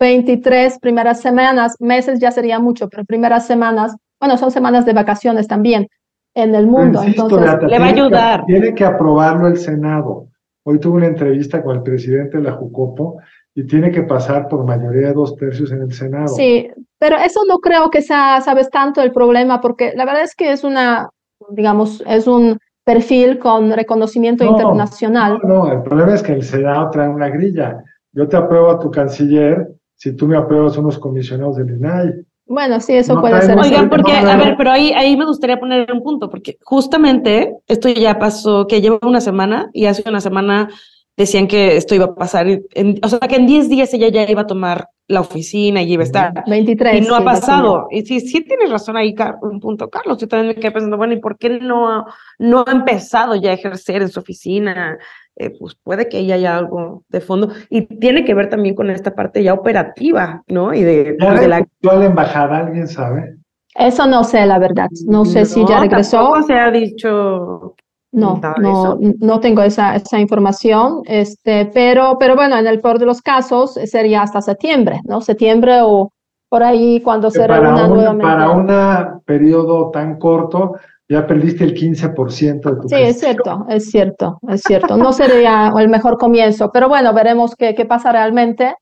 23 0.02 0.80
primeras 0.80 1.22
semanas, 1.22 1.76
meses 1.80 2.20
ya 2.20 2.32
sería 2.32 2.60
mucho, 2.60 2.90
pero 2.90 3.06
primeras 3.06 3.46
semanas, 3.46 3.96
bueno, 4.20 4.36
son 4.36 4.50
semanas 4.50 4.84
de 4.84 4.94
vacaciones 4.94 5.48
también 5.48 5.88
en 6.34 6.56
el 6.56 6.66
mundo. 6.66 7.04
entonces, 7.04 7.62
le 7.68 7.78
va 7.78 7.86
a 7.86 7.90
ayudar. 7.90 8.46
tiene 8.46 8.74
que 8.74 8.84
aprobarlo 8.84 9.48
el 9.48 9.58
Senado. 9.58 10.26
Hoy 10.64 10.80
tuve 10.80 10.98
una 10.98 11.08
entrevista 11.08 11.62
con 11.62 11.76
el 11.76 11.84
presidente 11.84 12.38
de 12.38 12.44
la 12.44 12.54
Jucopo 12.54 13.20
y 13.54 13.68
tiene 13.68 13.92
que 13.92 14.02
pasar 14.02 14.48
por 14.48 14.66
mayoría 14.66 15.10
de 15.10 15.14
dos 15.14 15.36
tercios 15.36 15.72
en 15.72 15.84
el 15.84 15.94
Senado. 15.94 16.30
Sí, 16.30 16.68
pero 16.98 17.18
eso 17.18 17.42
no 17.48 17.60
creo 17.60 17.92
que 17.92 18.02
sea, 18.02 18.42
sabes, 18.42 18.72
tanto 18.72 19.04
el 19.04 19.12
problema, 19.12 19.62
porque 19.62 19.94
la 19.96 20.06
verdad 20.06 20.24
es 20.24 20.34
que 20.36 20.52
es 20.52 20.64
una, 20.64 21.10
digamos, 21.52 22.04
es 22.08 22.26
un 22.26 22.58
perfil 22.84 23.38
con 23.38 23.72
reconocimiento 23.72 24.44
internacional. 24.44 25.40
No, 25.44 25.66
no, 25.66 25.72
el 25.72 25.84
problema 25.84 26.16
es 26.16 26.24
que 26.24 26.34
el 26.34 26.42
Senado 26.42 26.90
trae 26.90 27.08
una 27.08 27.30
grilla. 27.30 27.84
Yo 28.14 28.28
te 28.28 28.36
apruebo 28.36 28.72
a 28.72 28.80
tu 28.80 28.90
canciller 28.90 29.76
si 30.02 30.16
tú 30.16 30.26
me 30.26 30.36
apruebas 30.36 30.76
unos 30.80 30.98
comisionados 30.98 31.58
del 31.58 31.78
INAI. 31.78 32.26
Bueno, 32.48 32.80
sí, 32.80 32.94
eso 32.94 33.22
puede 33.22 33.40
ser. 33.44 33.56
Oigan, 33.56 33.88
porque, 33.88 34.12
a 34.12 34.36
ver, 34.36 34.56
pero 34.58 34.72
ahí, 34.72 34.92
ahí 34.94 35.16
me 35.16 35.26
gustaría 35.26 35.60
poner 35.60 35.92
un 35.94 36.02
punto, 36.02 36.28
porque 36.28 36.58
justamente 36.64 37.54
esto 37.68 37.88
ya 37.88 38.18
pasó, 38.18 38.66
que 38.66 38.82
lleva 38.82 38.98
una 39.04 39.22
semana 39.22 39.70
y 39.74 39.86
hace 39.86 40.02
una 40.10 40.20
semana 40.20 40.70
decían 41.16 41.48
que 41.48 41.78
esto 41.78 41.94
iba 41.94 42.06
a 42.06 42.16
pasar, 42.16 42.48
en, 42.48 43.00
o 43.04 43.08
sea, 43.08 43.20
que 43.20 43.36
en 43.36 43.46
10 43.46 43.70
días 43.70 43.94
ella 43.94 44.08
ya 44.08 44.28
iba 44.28 44.42
a 44.42 44.48
tomar 44.48 44.88
la 45.08 45.22
oficina 45.22 45.84
y 45.84 45.94
iba 45.94 46.02
a 46.02 46.06
estar. 46.06 46.44
23. 46.48 46.98
Y 46.98 47.08
no 47.08 47.16
ha 47.16 47.24
pasado. 47.24 47.86
Y 47.92 48.02
sí, 48.02 48.22
sí 48.22 48.42
tienes 48.42 48.72
razón 48.72 48.98
ahí, 48.98 49.14
un 49.44 49.60
punto, 49.60 49.88
Carlos. 49.88 50.18
Yo 50.18 50.28
también 50.28 50.56
me 50.56 50.56
quedé 50.56 50.72
pensando, 50.72 50.98
bueno, 50.98 51.14
¿y 51.14 51.20
por 51.20 51.38
qué 51.38 51.60
no, 51.60 52.06
no 52.40 52.64
ha 52.66 52.72
empezado 52.72 53.36
ya 53.36 53.52
a 53.52 53.54
ejercer 53.54 54.02
en 54.02 54.10
su 54.10 54.20
oficina? 54.20 54.98
Eh, 55.38 55.52
pues 55.58 55.76
puede 55.76 56.08
que 56.10 56.18
ahí 56.18 56.32
haya 56.32 56.58
algo 56.58 57.04
de 57.10 57.22
fondo. 57.22 57.50
Y 57.70 57.82
tiene 57.98 58.24
que 58.26 58.34
ver 58.34 58.50
también 58.50 58.76
con 58.76 58.90
esta 58.90 59.14
parte 59.14 59.44
ya 59.44 59.54
operativa, 59.54 60.44
¿no? 60.48 60.74
Y 60.74 60.84
de, 60.84 61.18
¿Ya 61.20 61.34
de 61.34 61.48
la... 61.48 61.68
la 61.82 62.06
embajada, 62.06 62.60
¿alguien 62.60 62.88
sabe? 62.88 63.38
Eso 63.76 64.06
no 64.06 64.24
sé, 64.24 64.46
la 64.46 64.60
verdad. 64.60 64.90
No 65.08 65.26
sé 65.26 65.46
si 65.46 65.66
ya 65.66 65.80
regresó. 65.80 66.42
se 66.46 66.54
ha 66.54 66.70
dicho 66.70 67.76
no, 68.12 68.42
no, 68.60 68.98
no 69.20 69.40
tengo 69.40 69.62
esa, 69.62 69.96
esa 69.96 70.20
información, 70.20 71.02
este, 71.06 71.68
pero, 71.74 72.18
pero 72.20 72.36
bueno, 72.36 72.58
en 72.58 72.68
el 72.68 72.82
peor 72.82 73.00
de 73.00 73.06
los 73.06 73.22
casos 73.22 73.76
sería 73.86 74.22
hasta 74.22 74.42
septiembre, 74.42 75.00
¿no? 75.06 75.22
Septiembre 75.22 75.80
o 75.82 76.12
por 76.50 76.64
ahí 76.64 77.00
cuando 77.02 77.32
se 77.32 77.48
reúna 77.48 77.88
nuevamente. 77.88 78.26
Para 78.26 78.50
un 78.50 79.22
periodo 79.22 79.90
tan 79.92 80.20
corto, 80.20 80.74
ya 81.12 81.28
perdiste 81.28 81.66
el 81.66 81.74
15% 81.74 82.62
de 82.62 82.82
tu 82.82 82.88
Sí, 82.88 82.96
es 82.96 83.20
cierto, 83.20 83.66
es 83.68 83.92
cierto, 83.92 84.40
es 84.48 84.62
cierto. 84.62 84.96
No 84.96 85.12
sería 85.12 85.74
el 85.78 85.90
mejor 85.90 86.18
comienzo, 86.18 86.72
pero 86.72 86.88
bueno, 86.88 87.14
veremos 87.14 87.54
qué, 87.58 87.76
qué 87.76 87.86
pasa 87.86 88.14
realmente. 88.14 88.76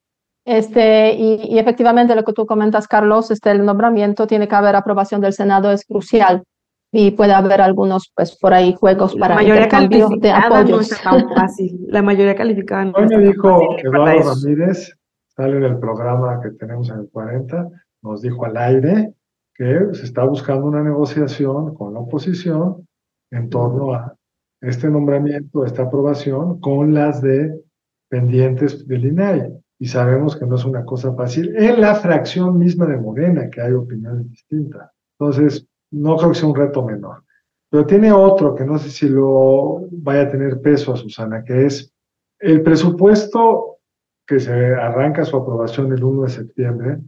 Este, 0.46 1.13
y, 1.13 1.56
y, 1.56 1.58
efectivamente 1.58 2.15
lo 2.15 2.24
que 2.24 2.34
tú 2.34 2.46
comentas, 2.46 2.88
Carlos, 2.88 3.32
este, 3.32 3.52
el 3.52 3.65
nombramiento 3.65 4.28
tiene 4.28 4.48
que 4.48 4.56
haber 4.56 4.76
aprobación 4.76 5.22
del 5.22 5.34
Senado, 5.34 5.72
es 5.72 5.86
crucial 5.86 6.44
y 6.92 7.12
puede 7.12 7.34
haber 7.34 7.62
algunos, 7.62 8.12
pues 8.15 8.38
por 8.38 8.54
ahí 8.54 8.76
juegos 8.80 9.15
para 9.15 9.36
la 9.36 9.42
mayoría 9.42 9.68
calificada 9.68 10.63
No 10.63 10.80
es 10.80 11.02
tan 11.02 11.30
fácil. 11.36 11.80
La 11.88 12.02
mayoría 12.02 12.36
calificada 12.36 12.86
no 12.86 12.94
Hoy 12.96 13.08
me 13.08 13.28
dijo 13.28 13.78
Eduardo 13.78 14.34
Ramírez, 14.34 14.96
sale 15.36 15.58
en 15.58 15.63
el 15.63 15.80
programa 15.80 16.39
que 16.42 16.52
tenemos 16.52 16.89
en 16.89 17.00
el 17.00 17.10
40, 17.12 17.68
nos 18.04 18.22
dijo 18.22 18.46
al 18.46 18.58
aire 18.58 19.13
que 19.60 19.89
se 19.91 20.06
está 20.06 20.24
buscando 20.24 20.67
una 20.67 20.82
negociación 20.82 21.76
con 21.76 21.93
la 21.93 22.00
oposición 22.00 22.88
en 23.30 23.50
torno 23.50 23.93
a 23.93 24.15
este 24.62 24.89
nombramiento, 24.89 25.65
esta 25.65 25.84
aprobación, 25.84 26.62
con 26.62 26.93
las 26.93 27.22
de 27.22 27.62
pendientes 28.10 28.88
del 28.88 29.06
INAI. 29.06 29.52
Y 29.78 29.88
sabemos 29.88 30.38
que 30.38 30.45
no 30.45 30.56
es 30.56 30.63
una 30.63 30.86
cosa 30.86 31.13
fácil 31.13 31.54
en 31.58 31.82
la 31.82 31.95
fracción 31.95 32.58
misma 32.58 32.86
de 32.86 32.98
Morena, 32.98 33.50
que 33.50 33.62
hay 33.62 33.74
opiniones 33.74 34.30
distintas. 34.30 34.91
Entonces, 35.19 35.67
no 35.91 36.15
creo 36.15 36.30
que 36.30 36.38
sea 36.38 36.48
un 36.48 36.56
reto 36.56 36.86
menor. 36.86 37.26
Pero 37.69 37.86
tiene 37.86 38.13
otro 38.13 38.56
que 38.56 38.63
no 38.63 38.78
sé 38.78 38.89
si 38.89 39.10
lo 39.10 39.82
vaya 39.91 40.22
a 40.22 40.30
tener 40.30 40.62
peso 40.62 40.93
a 40.93 40.98
Susana, 40.98 41.43
que 41.43 41.65
es 41.65 41.93
el 42.39 42.62
presupuesto 42.62 43.80
que 44.26 44.39
se 44.39 44.54
arranca 44.54 45.26
su 45.26 45.36
aprobación 45.36 45.91
el 45.91 46.04
1 46.04 46.24
de 46.24 46.30
septiembre, 46.30 47.00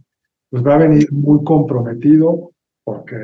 pues 0.51 0.67
va 0.67 0.75
a 0.75 0.79
venir 0.79 1.11
muy 1.11 1.43
comprometido 1.43 2.51
porque 2.83 3.15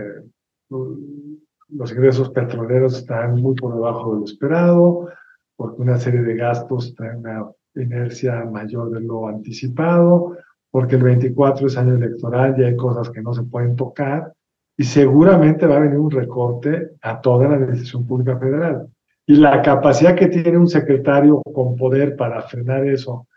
los 0.69 1.91
ingresos 1.91 2.29
petroleros 2.29 2.97
están 2.97 3.41
muy 3.41 3.53
por 3.55 3.75
debajo 3.75 4.13
de 4.13 4.19
lo 4.19 4.25
esperado, 4.25 5.09
porque 5.57 5.81
una 5.81 5.97
serie 5.97 6.21
de 6.21 6.35
gastos 6.35 6.95
traen 6.95 7.17
una 7.17 7.45
inercia 7.75 8.45
mayor 8.45 8.91
de 8.91 9.01
lo 9.01 9.27
anticipado, 9.27 10.37
porque 10.71 10.95
el 10.95 11.03
24 11.03 11.67
es 11.67 11.77
año 11.77 11.95
electoral 11.95 12.55
y 12.57 12.63
hay 12.63 12.75
cosas 12.77 13.09
que 13.09 13.21
no 13.21 13.33
se 13.33 13.43
pueden 13.43 13.75
tocar, 13.75 14.33
y 14.77 14.83
seguramente 14.83 15.65
va 15.65 15.77
a 15.77 15.81
venir 15.81 15.97
un 15.97 16.11
recorte 16.11 16.91
a 17.01 17.19
toda 17.19 17.49
la 17.49 17.55
Administración 17.55 18.07
Pública 18.07 18.37
Federal. 18.37 18.87
Y 19.25 19.35
la 19.35 19.61
capacidad 19.61 20.15
que 20.15 20.27
tiene 20.27 20.57
un 20.57 20.67
secretario 20.67 21.41
con 21.53 21.75
poder 21.75 22.15
para 22.15 22.43
frenar 22.43 22.85
eso 22.87 23.27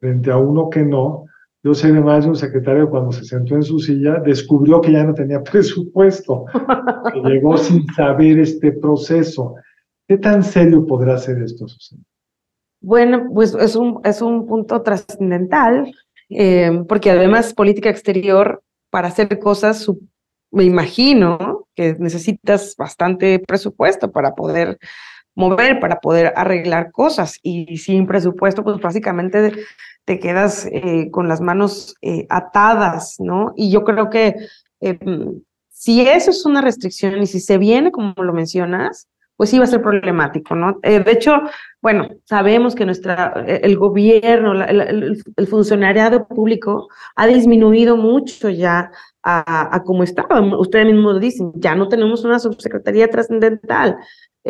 frente 0.00 0.30
a 0.30 0.36
uno 0.36 0.68
que 0.68 0.82
no, 0.82 1.24
yo 1.68 1.74
sé 1.74 1.92
de 1.92 2.00
más 2.00 2.24
de 2.24 2.30
un 2.30 2.36
secretario 2.36 2.88
cuando 2.88 3.12
se 3.12 3.24
sentó 3.24 3.54
en 3.54 3.62
su 3.62 3.78
silla, 3.78 4.22
descubrió 4.24 4.80
que 4.80 4.92
ya 4.92 5.04
no 5.04 5.12
tenía 5.12 5.42
presupuesto, 5.52 6.46
que 7.12 7.20
llegó 7.20 7.58
sin 7.58 7.86
saber 7.92 8.38
este 8.38 8.72
proceso. 8.72 9.54
¿Qué 10.08 10.16
tan 10.16 10.42
serio 10.42 10.86
podrá 10.86 11.18
ser 11.18 11.42
esto, 11.42 11.68
Susana? 11.68 12.02
Bueno, 12.80 13.28
pues 13.34 13.54
es 13.54 13.76
un, 13.76 14.00
es 14.02 14.22
un 14.22 14.46
punto 14.46 14.80
trascendental, 14.80 15.92
eh, 16.30 16.84
porque 16.88 17.10
además 17.10 17.52
política 17.52 17.90
exterior, 17.90 18.62
para 18.90 19.08
hacer 19.08 19.38
cosas 19.38 19.86
me 20.50 20.64
imagino 20.64 21.66
que 21.74 21.96
necesitas 21.98 22.74
bastante 22.78 23.40
presupuesto 23.40 24.10
para 24.10 24.34
poder 24.34 24.78
mover, 25.34 25.80
para 25.80 26.00
poder 26.00 26.32
arreglar 26.34 26.90
cosas. 26.92 27.38
Y 27.42 27.76
sin 27.76 28.06
presupuesto, 28.06 28.64
pues 28.64 28.80
básicamente 28.80 29.52
te 30.08 30.18
quedas 30.18 30.66
eh, 30.72 31.10
con 31.10 31.28
las 31.28 31.42
manos 31.42 31.94
eh, 32.00 32.26
atadas, 32.30 33.16
¿no? 33.18 33.52
Y 33.56 33.70
yo 33.70 33.84
creo 33.84 34.08
que 34.08 34.36
em, 34.80 35.42
si 35.68 36.00
eso 36.00 36.30
es 36.30 36.46
una 36.46 36.62
restricción 36.62 37.20
y 37.20 37.26
si 37.26 37.40
se 37.40 37.58
viene, 37.58 37.92
como 37.92 38.14
lo 38.16 38.32
mencionas, 38.32 39.06
pues 39.36 39.50
sí 39.50 39.58
va 39.58 39.64
a 39.64 39.66
ser 39.68 39.82
problemático, 39.82 40.54
¿no? 40.54 40.78
Eh, 40.82 41.00
de 41.00 41.12
hecho, 41.12 41.42
bueno, 41.82 42.08
sabemos 42.24 42.74
que 42.74 42.86
nuestra, 42.86 43.34
el 43.46 43.76
gobierno, 43.76 44.54
el, 44.64 45.22
el, 45.36 45.46
funcionariado 45.46 46.26
público 46.26 46.88
ha 47.14 47.26
disminuido 47.26 47.98
mucho 47.98 48.48
ya 48.48 48.90
a, 49.28 49.76
a 49.76 49.82
como 49.82 50.02
estaba. 50.02 50.40
Ustedes 50.58 50.86
mismos 50.86 51.20
dicen, 51.20 51.52
ya 51.56 51.74
no 51.74 51.88
tenemos 51.88 52.24
una 52.24 52.38
subsecretaría 52.38 53.08
trascendental. 53.10 53.96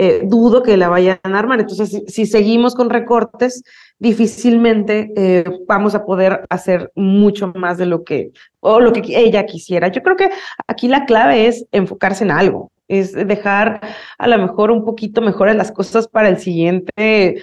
Eh, 0.00 0.20
dudo 0.24 0.62
que 0.62 0.76
la 0.76 0.88
vayan 0.88 1.18
a 1.24 1.38
armar. 1.38 1.58
Entonces, 1.58 2.04
si, 2.06 2.24
seguimos 2.26 2.76
con 2.76 2.88
recortes, 2.88 3.64
difícilmente 3.98 5.10
eh, 5.16 5.44
vamos 5.66 5.96
a 5.96 6.04
poder 6.04 6.44
hacer 6.50 6.92
mucho 6.94 7.48
más 7.56 7.78
de 7.78 7.86
lo 7.86 8.04
que, 8.04 8.30
o 8.60 8.78
lo 8.78 8.92
que 8.92 9.02
ella 9.06 9.44
quisiera. 9.44 9.88
Yo 9.88 10.02
creo 10.02 10.14
que 10.14 10.30
aquí 10.68 10.86
la 10.86 11.04
clave 11.04 11.48
es 11.48 11.66
enfocarse 11.72 12.22
en 12.22 12.30
algo, 12.30 12.70
es 12.86 13.12
dejar 13.12 13.80
a 14.18 14.28
lo 14.28 14.38
mejor 14.38 14.70
un 14.70 14.84
poquito 14.84 15.20
mejores 15.20 15.56
las 15.56 15.72
cosas 15.72 16.06
para 16.06 16.28
el 16.28 16.38
siguiente 16.38 17.42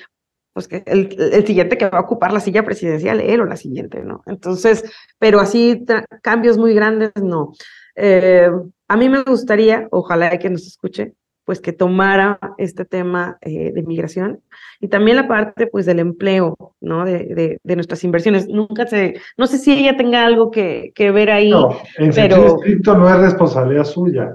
pues 0.55 0.69
que 0.69 0.83
el, 0.85 1.13
el, 1.19 1.45
siguiente 1.45 1.77
que 1.77 1.89
va 1.89 1.97
a 1.97 2.03
ocupar 2.03 2.31
la 2.31 2.39
silla 2.39 2.63
presidencial, 2.63 3.19
él 3.19 3.41
o 3.41 3.45
la 3.45 3.57
siguiente, 3.57 4.01
¿no? 4.05 4.23
Entonces, 4.25 4.89
pero 5.19 5.41
así 5.41 5.85
cambios 6.21 6.57
muy 6.57 6.73
grandes, 6.73 7.11
no. 7.21 7.51
Eh, 7.97 8.49
a 8.87 8.95
mí 8.95 9.09
me 9.09 9.23
gustaría, 9.23 9.89
ojalá 9.91 10.39
que 10.39 10.49
nos 10.49 10.65
escuche, 10.65 11.13
pues 11.43 11.59
que 11.59 11.73
tomara 11.73 12.39
este 12.57 12.85
tema 12.85 13.37
eh, 13.41 13.73
de 13.73 13.83
migración 13.83 14.39
y 14.79 14.87
también 14.87 15.17
la 15.17 15.27
parte 15.27 15.67
pues 15.67 15.85
del 15.85 15.99
empleo, 15.99 16.55
¿no? 16.79 17.03
De, 17.03 17.25
de, 17.35 17.59
de, 17.61 17.75
nuestras 17.75 18.05
inversiones. 18.05 18.47
Nunca 18.47 18.87
sé, 18.87 19.19
no 19.35 19.47
sé 19.47 19.57
si 19.57 19.73
ella 19.73 19.97
tenga 19.97 20.25
algo 20.25 20.51
que, 20.51 20.93
que 20.95 21.11
ver 21.11 21.31
ahí. 21.31 21.51
No, 21.51 21.77
en 21.97 22.11
pero... 22.11 22.55
estricto 22.55 22.97
no 22.97 23.13
es 23.13 23.19
responsabilidad 23.19 23.83
suya. 23.83 24.33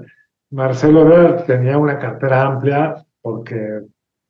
Marcelo 0.51 1.01
Ebrard 1.01 1.45
tenía 1.45 1.79
una 1.79 1.97
cartera 1.97 2.43
amplia 2.43 2.93
porque 3.23 3.79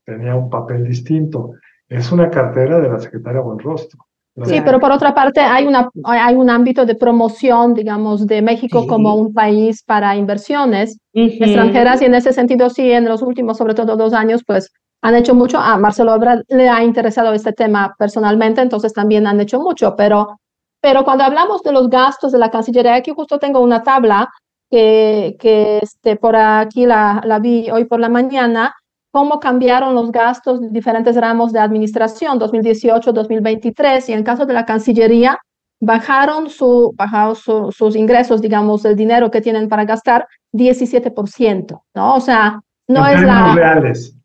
tenía 0.06 0.36
un 0.36 0.50
papel 0.50 0.86
distinto 0.86 1.52
es 1.92 2.12
una 2.12 2.30
cartera 2.30 2.80
de 2.80 2.88
la 2.88 3.00
secretaria 3.00 3.42
Buenrostro. 3.42 4.00
Sí, 4.46 4.62
pero 4.64 4.80
por 4.80 4.94
otra 4.94 5.14
parte 5.14 5.42
hay, 5.42 5.68
una, 5.68 5.90
hay 6.06 6.36
un 6.36 6.50
ámbito 6.50 6.86
de 6.86 6.96
promoción, 6.96 7.74
digamos, 7.74 8.26
de 8.26 8.42
México 8.42 8.88
como 8.88 9.14
un 9.16 9.34
país 9.34 9.84
para 9.84 10.16
inversiones 10.16 10.98
extranjeras 11.14 12.02
y 12.02 12.06
en 12.06 12.16
ese 12.16 12.32
sentido 12.32 12.70
sí, 12.70 12.90
en 12.94 13.04
los 13.10 13.22
últimos, 13.22 13.58
sobre 13.58 13.74
todo 13.74 13.98
dos 13.98 14.14
años, 14.14 14.42
pues 14.48 14.72
han 15.02 15.16
hecho 15.16 15.36
mucho. 15.36 15.58
A 15.58 15.78
Marcelo 15.78 16.16
Ebrard 16.16 16.44
le 16.48 16.70
ha 16.70 16.82
interesado 16.82 17.34
este 17.34 17.52
tema 17.52 17.94
personalmente, 18.00 18.62
entonces 18.62 18.94
también 18.94 19.28
han 19.28 19.42
hecho 19.42 19.60
mucho, 19.60 19.96
pero, 19.98 20.40
pero 20.80 21.04
cuando 21.04 21.26
hablamos 21.26 21.62
de 21.62 21.74
los 21.74 21.90
gastos 21.90 22.32
de 22.32 22.40
la 22.40 22.50
Cancillería, 22.50 22.96
aquí 22.96 23.12
justo 23.14 23.38
tengo 23.38 23.60
una 23.60 23.84
tabla 23.84 24.30
que, 24.70 25.36
que 25.42 25.80
este, 25.82 26.16
por 26.16 26.38
aquí 26.38 26.86
la, 26.86 27.22
la 27.26 27.40
vi 27.40 27.70
hoy 27.70 27.84
por 27.84 28.00
la 28.00 28.08
mañana, 28.08 28.74
cómo 29.12 29.40
cambiaron 29.40 29.94
los 29.94 30.12
gastos 30.12 30.62
de 30.62 30.70
diferentes 30.70 31.16
ramos 31.16 31.52
de 31.52 31.60
administración 31.60 32.40
2018-2023 32.40 34.10
y 34.10 34.14
en 34.14 34.20
el 34.20 34.24
caso 34.24 34.46
de 34.46 34.54
la 34.54 34.66
Cancillería 34.66 35.38
bajaron, 35.82 36.50
su, 36.50 36.94
bajaron 36.96 37.36
sus 37.36 37.96
ingresos, 37.96 38.42
digamos, 38.42 38.86
el 38.86 38.96
dinero 38.96 39.30
que 39.30 39.42
tienen 39.42 39.68
para 39.68 39.84
gastar 39.86 40.28
17%, 40.54 41.82
¿no? 41.96 42.16
O 42.16 42.20
sea, 42.20 42.62
no 42.88 43.08
en 43.08 43.18
es 43.18 43.22
la... 43.24 43.56
reales. 43.56 44.16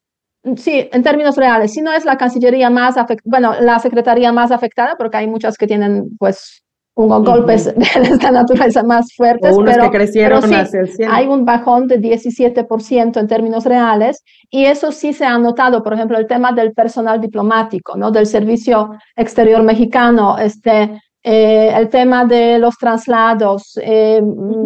Sí, 0.57 0.89
en 0.93 1.03
términos 1.03 1.37
reales, 1.37 1.73
si 1.73 1.81
no 1.83 1.93
es 1.93 2.05
la 2.05 2.17
Cancillería 2.17 2.71
más 2.71 2.97
afectada, 2.97 3.23
bueno, 3.25 3.61
la 3.61 3.81
Secretaría 3.81 4.31
más 4.31 4.53
afectada, 4.53 4.95
porque 4.97 5.17
hay 5.17 5.27
muchas 5.27 5.57
que 5.57 5.67
tienen, 5.67 6.17
pues, 6.19 6.63
un 6.97 7.25
golpes 7.25 7.67
de 7.77 7.85
esta 8.03 8.31
naturaleza 8.31 8.83
más 8.83 9.15
fuertes, 9.15 9.55
o 9.55 9.63
pero, 9.63 9.85
que 9.85 9.99
crecieron 9.99 10.41
pero 10.41 10.87
sí, 10.87 11.03
hay 11.09 11.27
un 11.27 11.45
bajón 11.45 11.87
de 11.89 12.01
17% 12.01 13.21
en 13.21 13.29
términos 13.29 13.65
reales 13.65 14.25
y 14.51 14.65
eso 14.65 14.91
sí 14.91 15.13
se 15.13 15.25
ha 15.25 15.39
notado, 15.39 15.83
por 15.83 15.93
ejemplo, 15.93 16.19
el 16.19 16.27
tema 16.27 16.53
del 16.53 16.73
personal 16.73 17.21
diplomático, 17.21 17.97
¿no? 17.97 18.11
del 18.11 18.27
servicio 18.27 18.91
exterior 19.15 19.63
mexicano, 19.63 20.39
este, 20.39 20.99
eh, 21.23 21.71
el 21.77 21.91
tema 21.91 22.25
de 22.25 22.59
los 22.59 22.79
traslados, 22.79 23.79
eh, 23.83 24.23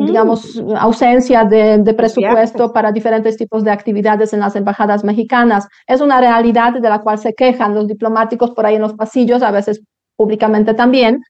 digamos, 0.06 0.62
ausencia 0.78 1.44
de, 1.44 1.78
de 1.78 1.94
presupuesto 1.94 2.72
para 2.72 2.92
diferentes 2.92 3.36
tipos 3.36 3.64
de 3.64 3.72
actividades 3.72 4.32
en 4.34 4.40
las 4.40 4.54
embajadas 4.54 5.02
mexicanas. 5.02 5.66
Es 5.86 6.00
una 6.00 6.20
realidad 6.20 6.74
de 6.74 6.88
la 6.88 7.00
cual 7.00 7.18
se 7.18 7.34
quejan 7.34 7.74
los 7.74 7.88
diplomáticos 7.88 8.52
por 8.52 8.66
ahí 8.66 8.76
en 8.76 8.82
los 8.82 8.94
pasillos, 8.94 9.42
a 9.42 9.50
veces 9.50 9.82
públicamente 10.16 10.74
también, 10.74 11.22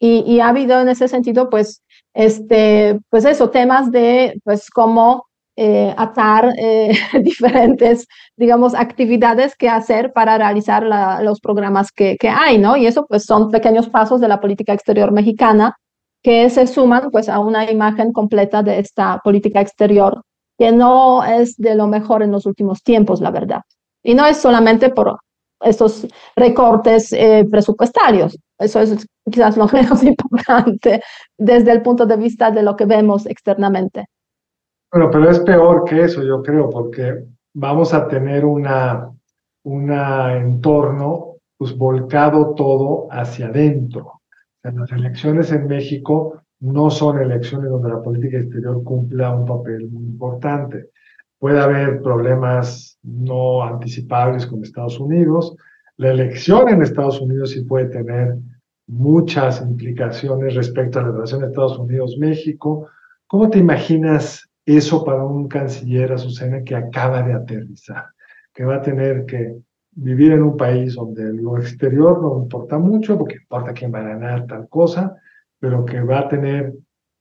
y, 0.00 0.40
ha 0.40 0.48
habido 0.48 0.80
en 0.80 0.88
ese 0.88 1.08
sentido, 1.08 1.50
pues, 1.50 1.82
este, 2.14 3.00
pues 3.10 3.24
eso, 3.24 3.50
temas 3.50 3.90
de, 3.90 4.40
pues, 4.44 4.70
cómo 4.70 5.24
eh, 5.56 5.92
atar 5.96 6.54
eh, 6.58 6.92
diferentes, 7.22 8.06
digamos, 8.36 8.74
actividades 8.74 9.56
que 9.56 9.68
hacer 9.68 10.12
para 10.12 10.38
realizar 10.38 10.84
los 11.22 11.40
programas 11.40 11.90
que, 11.90 12.16
que 12.16 12.28
hay, 12.28 12.58
¿no? 12.58 12.76
Y 12.76 12.86
eso, 12.86 13.06
pues, 13.06 13.24
son 13.24 13.50
pequeños 13.50 13.88
pasos 13.88 14.20
de 14.20 14.28
la 14.28 14.40
política 14.40 14.72
exterior 14.72 15.12
mexicana 15.12 15.74
que 16.22 16.48
se 16.50 16.66
suman, 16.66 17.10
pues, 17.10 17.28
a 17.28 17.40
una 17.40 17.70
imagen 17.70 18.12
completa 18.12 18.62
de 18.62 18.78
esta 18.78 19.20
política 19.24 19.60
exterior 19.60 20.22
que 20.58 20.72
no 20.72 21.24
es 21.24 21.56
de 21.56 21.74
lo 21.76 21.86
mejor 21.86 22.22
en 22.22 22.32
los 22.32 22.44
últimos 22.46 22.82
tiempos, 22.82 23.20
la 23.20 23.30
verdad. 23.30 23.62
Y 24.02 24.14
no 24.14 24.26
es 24.26 24.38
solamente 24.38 24.90
por 24.90 25.18
estos 25.60 26.06
recortes 26.36 27.12
eh, 27.12 27.46
presupuestarios. 27.50 28.38
Eso 28.58 28.80
es 28.80 29.06
quizás 29.30 29.56
lo 29.56 29.66
menos 29.72 30.02
importante 30.02 31.02
desde 31.36 31.72
el 31.72 31.82
punto 31.82 32.06
de 32.06 32.16
vista 32.16 32.50
de 32.50 32.62
lo 32.62 32.76
que 32.76 32.86
vemos 32.86 33.26
externamente. 33.26 34.06
Bueno, 34.92 35.10
pero 35.10 35.30
es 35.30 35.40
peor 35.40 35.84
que 35.84 36.04
eso, 36.04 36.22
yo 36.22 36.42
creo, 36.42 36.70
porque 36.70 37.24
vamos 37.54 37.92
a 37.92 38.08
tener 38.08 38.44
una, 38.44 39.10
una 39.64 40.36
entorno 40.36 41.36
pues 41.58 41.76
volcado 41.76 42.54
todo 42.54 43.08
hacia 43.10 43.48
adentro. 43.48 44.20
las 44.62 44.92
elecciones 44.92 45.50
en 45.52 45.66
México 45.66 46.40
no 46.60 46.90
son 46.90 47.20
elecciones 47.20 47.70
donde 47.70 47.90
la 47.90 48.02
política 48.02 48.38
exterior 48.38 48.82
cumpla 48.82 49.34
un 49.34 49.44
papel 49.44 49.88
muy 49.88 50.04
importante. 50.04 50.90
Puede 51.38 51.60
haber 51.60 52.02
problemas 52.02 52.98
no 53.02 53.62
anticipables 53.62 54.46
con 54.46 54.62
Estados 54.62 54.98
Unidos. 54.98 55.56
La 55.96 56.10
elección 56.10 56.68
en 56.68 56.82
Estados 56.82 57.20
Unidos 57.20 57.52
sí 57.52 57.62
puede 57.62 57.86
tener 57.86 58.36
muchas 58.88 59.60
implicaciones 59.60 60.54
respecto 60.54 60.98
a 60.98 61.02
la 61.02 61.12
relación 61.12 61.44
Estados 61.44 61.78
Unidos-México. 61.78 62.88
¿Cómo 63.26 63.50
te 63.50 63.58
imaginas 63.58 64.48
eso 64.64 65.04
para 65.04 65.24
un 65.24 65.48
canciller, 65.48 66.12
Azucena, 66.12 66.62
que 66.62 66.74
acaba 66.74 67.22
de 67.22 67.34
aterrizar, 67.34 68.06
que 68.52 68.64
va 68.64 68.76
a 68.76 68.82
tener 68.82 69.24
que 69.26 69.56
vivir 69.92 70.32
en 70.32 70.42
un 70.42 70.56
país 70.56 70.94
donde 70.94 71.32
lo 71.32 71.58
exterior 71.58 72.20
no 72.20 72.42
importa 72.42 72.78
mucho, 72.78 73.16
porque 73.16 73.36
importa 73.36 73.72
quién 73.72 73.92
va 73.92 74.00
a 74.00 74.08
ganar 74.08 74.46
tal 74.46 74.68
cosa, 74.68 75.16
pero 75.58 75.84
que 75.84 76.00
va 76.00 76.20
a 76.20 76.28
tener 76.28 76.74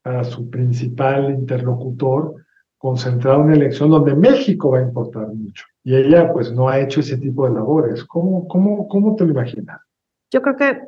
a 0.04 0.24
su 0.24 0.50
principal 0.50 1.32
interlocutor 1.32 2.36
concentrado 2.78 3.40
en 3.40 3.46
una 3.46 3.56
elección 3.56 3.90
donde 3.90 4.16
México 4.16 4.72
va 4.72 4.80
a 4.80 4.84
importar 4.84 5.28
mucho. 5.28 5.66
Y 5.84 5.96
ella 5.96 6.32
pues 6.32 6.52
no 6.52 6.70
ha 6.70 6.80
hecho 6.80 7.00
ese 7.00 7.18
tipo 7.18 7.48
de 7.48 7.56
labores. 7.56 8.04
¿Cómo, 8.06 8.48
cómo, 8.48 8.88
cómo 8.88 9.16
te 9.16 9.26
lo 9.26 9.32
imaginas? 9.32 9.80
Yo 10.32 10.42
creo 10.42 10.58
que 10.58 10.82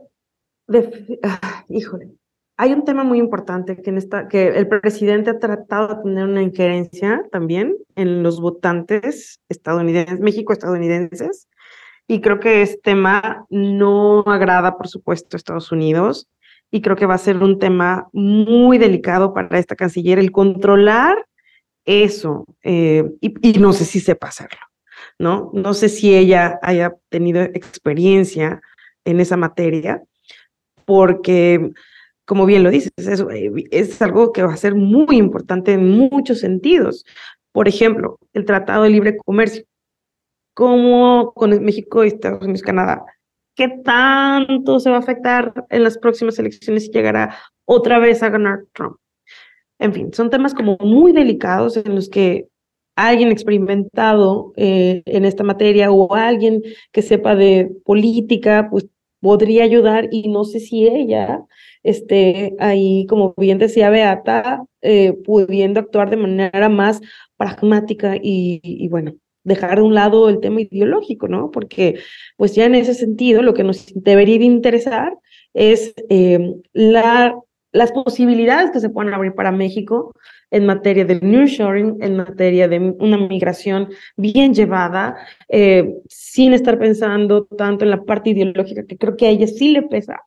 Ah, 1.24 1.64
híjole, 1.68 2.12
hay 2.58 2.74
un 2.74 2.86
tema 2.86 3.04
muy 3.04 3.18
importante 3.18 3.82
que, 3.82 3.90
en 3.90 4.28
que 4.30 4.50
el 4.50 4.68
presidente 4.68 5.32
ha 5.32 5.40
tratado 5.40 5.88
de 5.88 6.04
tener 6.04 6.26
una 6.26 6.44
injerencia 6.44 7.26
también 7.32 7.76
en 7.96 8.22
los 8.22 8.40
votantes 8.40 9.40
estadounidenses, 9.50 10.20
México-estadounidenses, 10.20 11.48
y 12.08 12.22
creo 12.22 12.40
que 12.40 12.62
este 12.62 12.80
tema 12.84 13.46
no 13.50 14.22
agrada, 14.28 14.78
por 14.78 14.88
supuesto, 14.88 15.36
a 15.36 15.38
Estados 15.38 15.72
Unidos, 15.72 16.28
y 16.70 16.82
creo 16.82 16.96
que 16.96 17.08
va 17.08 17.16
a 17.16 17.20
ser 17.20 17.38
un 17.38 17.58
tema 17.58 18.08
muy 18.14 18.78
delicado 18.78 19.34
para 19.34 19.58
esta 19.58 19.76
canciller 19.76 20.20
el 20.20 20.32
controlar 20.32 21.26
eso, 21.90 22.46
eh, 22.64 23.04
y, 23.20 23.54
no 23.60 23.74
sé 23.74 23.84
si 23.84 24.00
sepa 24.00 24.28
hacerlo, 24.28 24.60
¿no? 25.18 25.50
No 25.54 25.74
sé 25.74 25.90
si 25.90 26.16
ella 26.16 26.60
haya 26.62 26.96
tenido 27.10 27.42
experiencia 27.42 28.62
en 29.06 29.20
esa 29.20 29.38
materia, 29.38 30.04
porque, 30.86 31.72
como 32.26 32.46
bien 32.46 32.64
lo 32.64 32.70
dices, 32.70 32.92
es, 32.96 33.26
es 33.72 34.02
algo 34.04 34.32
que 34.32 34.44
va 34.44 34.54
a 34.54 34.58
ser 34.58 34.76
muy 34.76 35.18
importante 35.18 35.74
en 35.74 35.90
muchos 35.90 36.42
sentidos. 36.42 37.06
Por 37.52 37.68
ejemplo, 37.68 38.20
el 38.34 38.46
Tratado 38.46 38.84
de 38.84 38.92
Libre 38.92 39.18
Comercio. 39.18 39.64
¿Cómo 40.54 41.34
con 41.34 41.50
México 41.64 42.04
Estados 42.04 42.44
Unidos, 42.44 42.62
Canadá? 42.62 43.04
¿Qué 43.56 43.68
tanto 43.84 44.80
se 44.80 44.92
va 44.92 44.98
a 44.98 45.00
afectar 45.00 45.66
en 45.70 45.84
las 45.84 45.98
próximas 45.98 46.38
elecciones 46.38 46.86
si 46.86 46.92
llegará 46.92 47.36
otra 47.66 47.98
vez 47.98 48.22
a 48.22 48.30
ganar 48.30 48.60
Trump? 48.74 48.99
En 49.80 49.94
fin, 49.94 50.14
son 50.14 50.30
temas 50.30 50.54
como 50.54 50.78
muy 50.80 51.14
delicados 51.14 51.78
en 51.78 51.96
los 51.96 52.10
que 52.10 52.48
alguien 52.96 53.32
experimentado 53.32 54.52
eh, 54.58 55.04
en 55.06 55.24
esta 55.24 55.44
materia 55.44 55.90
o 55.90 56.14
alguien 56.14 56.62
que 56.92 57.02
sepa 57.02 57.36
de 57.36 57.72
política, 57.86 58.68
pues 58.70 58.88
podría 59.22 59.64
ayudar 59.64 60.10
y 60.12 60.30
no 60.30 60.44
sé 60.44 60.60
si 60.60 60.86
ella 60.88 61.42
esté 61.84 62.56
ahí, 62.60 63.06
como 63.08 63.34
bien 63.38 63.58
decía 63.58 63.90
Beata, 63.90 64.66
eh, 64.82 65.14
pudiendo 65.26 65.80
actuar 65.80 66.10
de 66.10 66.18
manera 66.18 66.70
más 66.70 67.02
pragmática 67.38 68.18
y, 68.22 68.88
bueno, 68.90 69.14
dejar 69.44 69.78
de 69.78 69.84
un 69.84 69.96
lado 69.96 70.30
el 70.30 70.42
tema 70.42 70.62
ideológico, 70.62 71.28
¿no? 71.30 71.52
Porque 71.52 72.00
pues 72.38 72.54
ya 72.54 72.66
en 72.66 72.76
ese 72.76 72.94
sentido 72.94 73.42
lo 73.42 73.54
que 73.54 73.64
nos 73.64 73.88
debería 73.96 74.36
interesar 74.44 75.18
es 75.54 75.94
eh, 76.10 76.56
la, 76.74 77.36
las 77.72 77.92
posibilidades 77.92 78.72
que 78.72 78.80
se 78.80 78.90
pueden 78.90 79.14
abrir 79.14 79.34
para 79.34 79.52
México 79.52 80.14
en 80.52 80.66
materia 80.66 81.06
de 81.06 81.20
nearshoring, 81.20 81.98
en 82.02 82.18
materia 82.18 82.68
de 82.68 82.80
una 83.00 83.18
migración 83.18 83.90
bien 84.18 84.54
llevada, 84.54 85.16
eh, 85.48 85.94
sin 86.08 86.54
estar 86.54 86.80
pensando 86.80 87.46
tanto 87.46 87.86
en 87.86 87.92
la 87.92 88.04
parte 88.04 88.32
ideológica, 88.32 88.84
que 88.86 88.98
creo 88.98 89.16
que 89.16 89.28
a 89.28 89.30
ella 89.30 89.48
sí 89.48 89.70
le 89.70 89.84
pesa. 89.84 90.22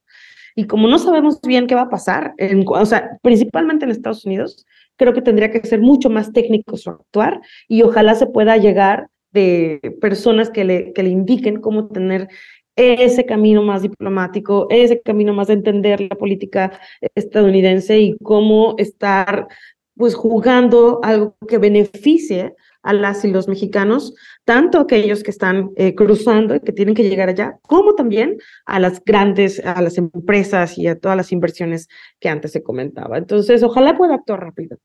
Y 0.55 0.67
como 0.67 0.87
no 0.87 0.99
sabemos 0.99 1.41
bien 1.41 1.67
qué 1.67 1.75
va 1.75 1.83
a 1.83 1.91
pasar, 1.91 2.35
en, 2.37 2.65
o 2.67 2.87
sea, 2.87 3.19
principalmente 3.23 3.85
en 3.85 3.91
Estados 3.91 4.25
Unidos, 4.25 4.65
creo 4.97 5.15
que 5.15 5.23
tendría 5.23 5.51
que 5.51 5.67
ser 5.67 5.81
mucho 5.81 6.11
más 6.11 6.33
técnico 6.33 6.77
su 6.77 6.91
actuar 6.91 7.41
y 7.67 7.83
ojalá 7.83 8.15
se 8.15 8.27
pueda 8.27 8.57
llegar 8.59 9.09
de 9.33 9.97
personas 10.01 10.51
que 10.51 10.65
le, 10.65 10.93
que 10.93 11.03
le 11.03 11.09
indiquen 11.09 11.61
cómo 11.61 11.89
tener 11.89 12.29
ese 12.77 13.27
camino 13.27 13.63
más 13.63 13.83
diplomático, 13.83 14.67
ese 14.71 15.01
camino 15.03 15.35
más 15.35 15.49
de 15.49 15.55
entender 15.55 16.01
la 16.01 16.17
política 16.17 16.81
estadounidense 17.15 18.01
y 18.01 18.17
cómo 18.23 18.75
estar 18.79 19.49
pues 19.97 20.15
jugando 20.15 21.01
algo 21.03 21.37
que 21.47 21.59
beneficie 21.59 22.55
a 22.83 22.93
las 22.93 23.25
y 23.25 23.31
los 23.31 23.47
mexicanos, 23.47 24.15
tanto 24.45 24.81
aquellos 24.81 25.23
que 25.23 25.31
están 25.31 25.71
eh, 25.77 25.95
cruzando 25.95 26.55
y 26.57 26.61
que 26.61 26.73
tienen 26.73 26.95
que 26.95 27.09
llegar 27.09 27.29
allá, 27.29 27.59
como 27.63 27.95
también 27.95 28.39
a 28.67 28.81
las 28.81 29.03
grandes, 29.05 29.65
a 29.65 29.81
las 29.81 29.99
empresas 29.99 30.77
y 30.79 30.89
a 30.89 30.99
todas 30.99 31.17
las 31.17 31.31
inversiones 31.31 31.89
que 32.19 32.29
antes 32.29 32.53
se 32.53 32.63
comentaba. 32.63 33.19
Entonces, 33.19 33.63
ojalá 33.63 33.97
pueda 33.97 34.15
actuar 34.15 34.41
rápido. 34.41 34.79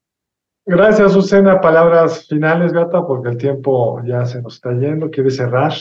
Gracias, 0.65 1.13
Susana. 1.13 1.61
Palabras 1.61 2.27
finales, 2.27 2.73
Gata, 2.73 3.07
porque 3.07 3.29
el 3.29 3.37
tiempo 3.37 4.01
ya 4.05 4.25
se 4.25 4.41
nos 4.41 4.55
está 4.55 4.73
yendo. 4.73 5.09
¿Quieres 5.09 5.37
cerrar? 5.37 5.73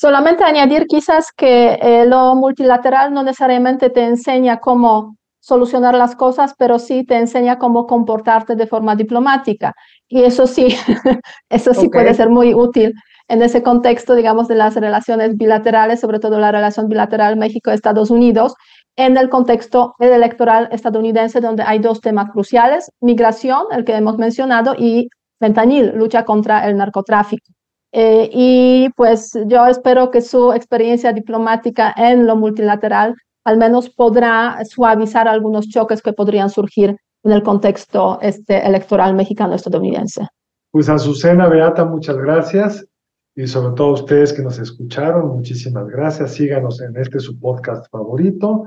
Solamente 0.00 0.44
añadir 0.44 0.86
quizás 0.86 1.32
que 1.32 1.76
eh, 1.82 2.06
lo 2.06 2.36
multilateral 2.36 3.12
no 3.12 3.24
necesariamente 3.24 3.90
te 3.90 4.04
enseña 4.04 4.60
cómo 4.60 5.16
solucionar 5.40 5.92
las 5.96 6.14
cosas, 6.14 6.54
pero 6.56 6.78
sí 6.78 7.04
te 7.04 7.16
enseña 7.16 7.58
cómo 7.58 7.84
comportarte 7.88 8.54
de 8.54 8.68
forma 8.68 8.94
diplomática. 8.94 9.74
Y 10.06 10.22
eso 10.22 10.46
sí, 10.46 10.68
eso 11.50 11.74
sí 11.74 11.88
puede 11.88 12.14
ser 12.14 12.30
muy 12.30 12.54
útil 12.54 12.94
en 13.26 13.42
ese 13.42 13.64
contexto, 13.64 14.14
digamos, 14.14 14.46
de 14.46 14.54
las 14.54 14.76
relaciones 14.76 15.36
bilaterales, 15.36 15.98
sobre 15.98 16.20
todo 16.20 16.38
la 16.38 16.52
relación 16.52 16.86
bilateral 16.86 17.36
México-Estados 17.36 18.10
Unidos, 18.10 18.54
en 18.94 19.16
el 19.16 19.28
contexto 19.28 19.96
electoral 19.98 20.68
estadounidense, 20.70 21.40
donde 21.40 21.64
hay 21.64 21.80
dos 21.80 22.00
temas 22.00 22.30
cruciales, 22.30 22.92
migración, 23.00 23.64
el 23.72 23.84
que 23.84 23.96
hemos 23.96 24.16
mencionado, 24.16 24.76
y 24.78 25.08
fentanil, 25.40 25.90
lucha 25.96 26.24
contra 26.24 26.68
el 26.68 26.76
narcotráfico. 26.76 27.57
Eh, 27.92 28.28
y 28.32 28.88
pues 28.96 29.32
yo 29.46 29.66
espero 29.66 30.10
que 30.10 30.20
su 30.20 30.52
experiencia 30.52 31.12
diplomática 31.12 31.94
en 31.96 32.26
lo 32.26 32.36
multilateral 32.36 33.14
al 33.44 33.56
menos 33.56 33.88
podrá 33.88 34.58
suavizar 34.66 35.26
algunos 35.26 35.68
choques 35.68 36.02
que 36.02 36.12
podrían 36.12 36.50
surgir 36.50 36.96
en 37.22 37.32
el 37.32 37.42
contexto 37.42 38.18
este, 38.20 38.66
electoral 38.66 39.14
mexicano-estadounidense. 39.14 40.28
Pues 40.70 40.88
Azucena 40.90 41.48
Beata, 41.48 41.84
muchas 41.84 42.18
gracias. 42.18 42.86
Y 43.34 43.46
sobre 43.46 43.74
todo 43.74 43.88
a 43.88 43.92
ustedes 43.92 44.34
que 44.34 44.42
nos 44.42 44.58
escucharon, 44.58 45.28
muchísimas 45.28 45.86
gracias. 45.88 46.34
Síganos 46.34 46.80
en 46.82 46.96
este 46.96 47.20
su 47.20 47.38
podcast 47.38 47.90
favorito. 47.90 48.64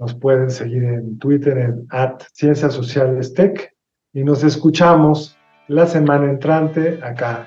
Nos 0.00 0.14
pueden 0.14 0.50
seguir 0.50 0.82
en 0.82 1.18
Twitter 1.18 1.56
en 1.56 1.86
at 1.90 2.22
Ciencias 2.32 2.72
Sociales 2.72 3.34
Tech. 3.34 3.72
Y 4.12 4.24
nos 4.24 4.42
escuchamos 4.42 5.36
la 5.68 5.86
semana 5.86 6.28
entrante 6.28 6.98
acá 7.02 7.46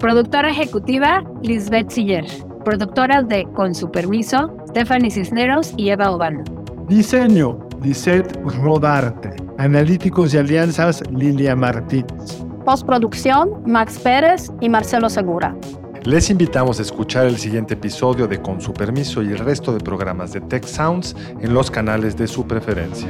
Productora 0.00 0.50
ejecutiva, 0.50 1.24
Lisbeth 1.42 1.90
Siller. 1.90 2.24
Productoras 2.64 3.26
de 3.26 3.44
Con 3.56 3.74
su 3.74 3.90
permiso, 3.90 4.56
Stephanie 4.68 5.10
Cisneros 5.10 5.74
y 5.76 5.90
Eva 5.90 6.12
Obano. 6.12 6.44
Diseño, 6.88 7.58
Lisette 7.82 8.38
Rodarte. 8.44 9.34
Analíticos 9.58 10.34
y 10.34 10.38
alianzas, 10.38 11.02
Lilia 11.10 11.56
Martínez. 11.56 12.44
Postproducción, 12.64 13.62
Max 13.66 13.98
Pérez 13.98 14.52
y 14.60 14.68
Marcelo 14.68 15.10
Segura. 15.10 15.56
Les 16.04 16.30
invitamos 16.30 16.78
a 16.78 16.82
escuchar 16.82 17.26
el 17.26 17.36
siguiente 17.36 17.74
episodio 17.74 18.28
de 18.28 18.40
Con 18.40 18.60
su 18.60 18.72
permiso 18.72 19.20
y 19.20 19.32
el 19.32 19.38
resto 19.38 19.74
de 19.74 19.80
programas 19.80 20.32
de 20.32 20.40
Tech 20.40 20.64
Sounds 20.64 21.16
en 21.40 21.52
los 21.52 21.72
canales 21.72 22.16
de 22.16 22.28
su 22.28 22.46
preferencia. 22.46 23.08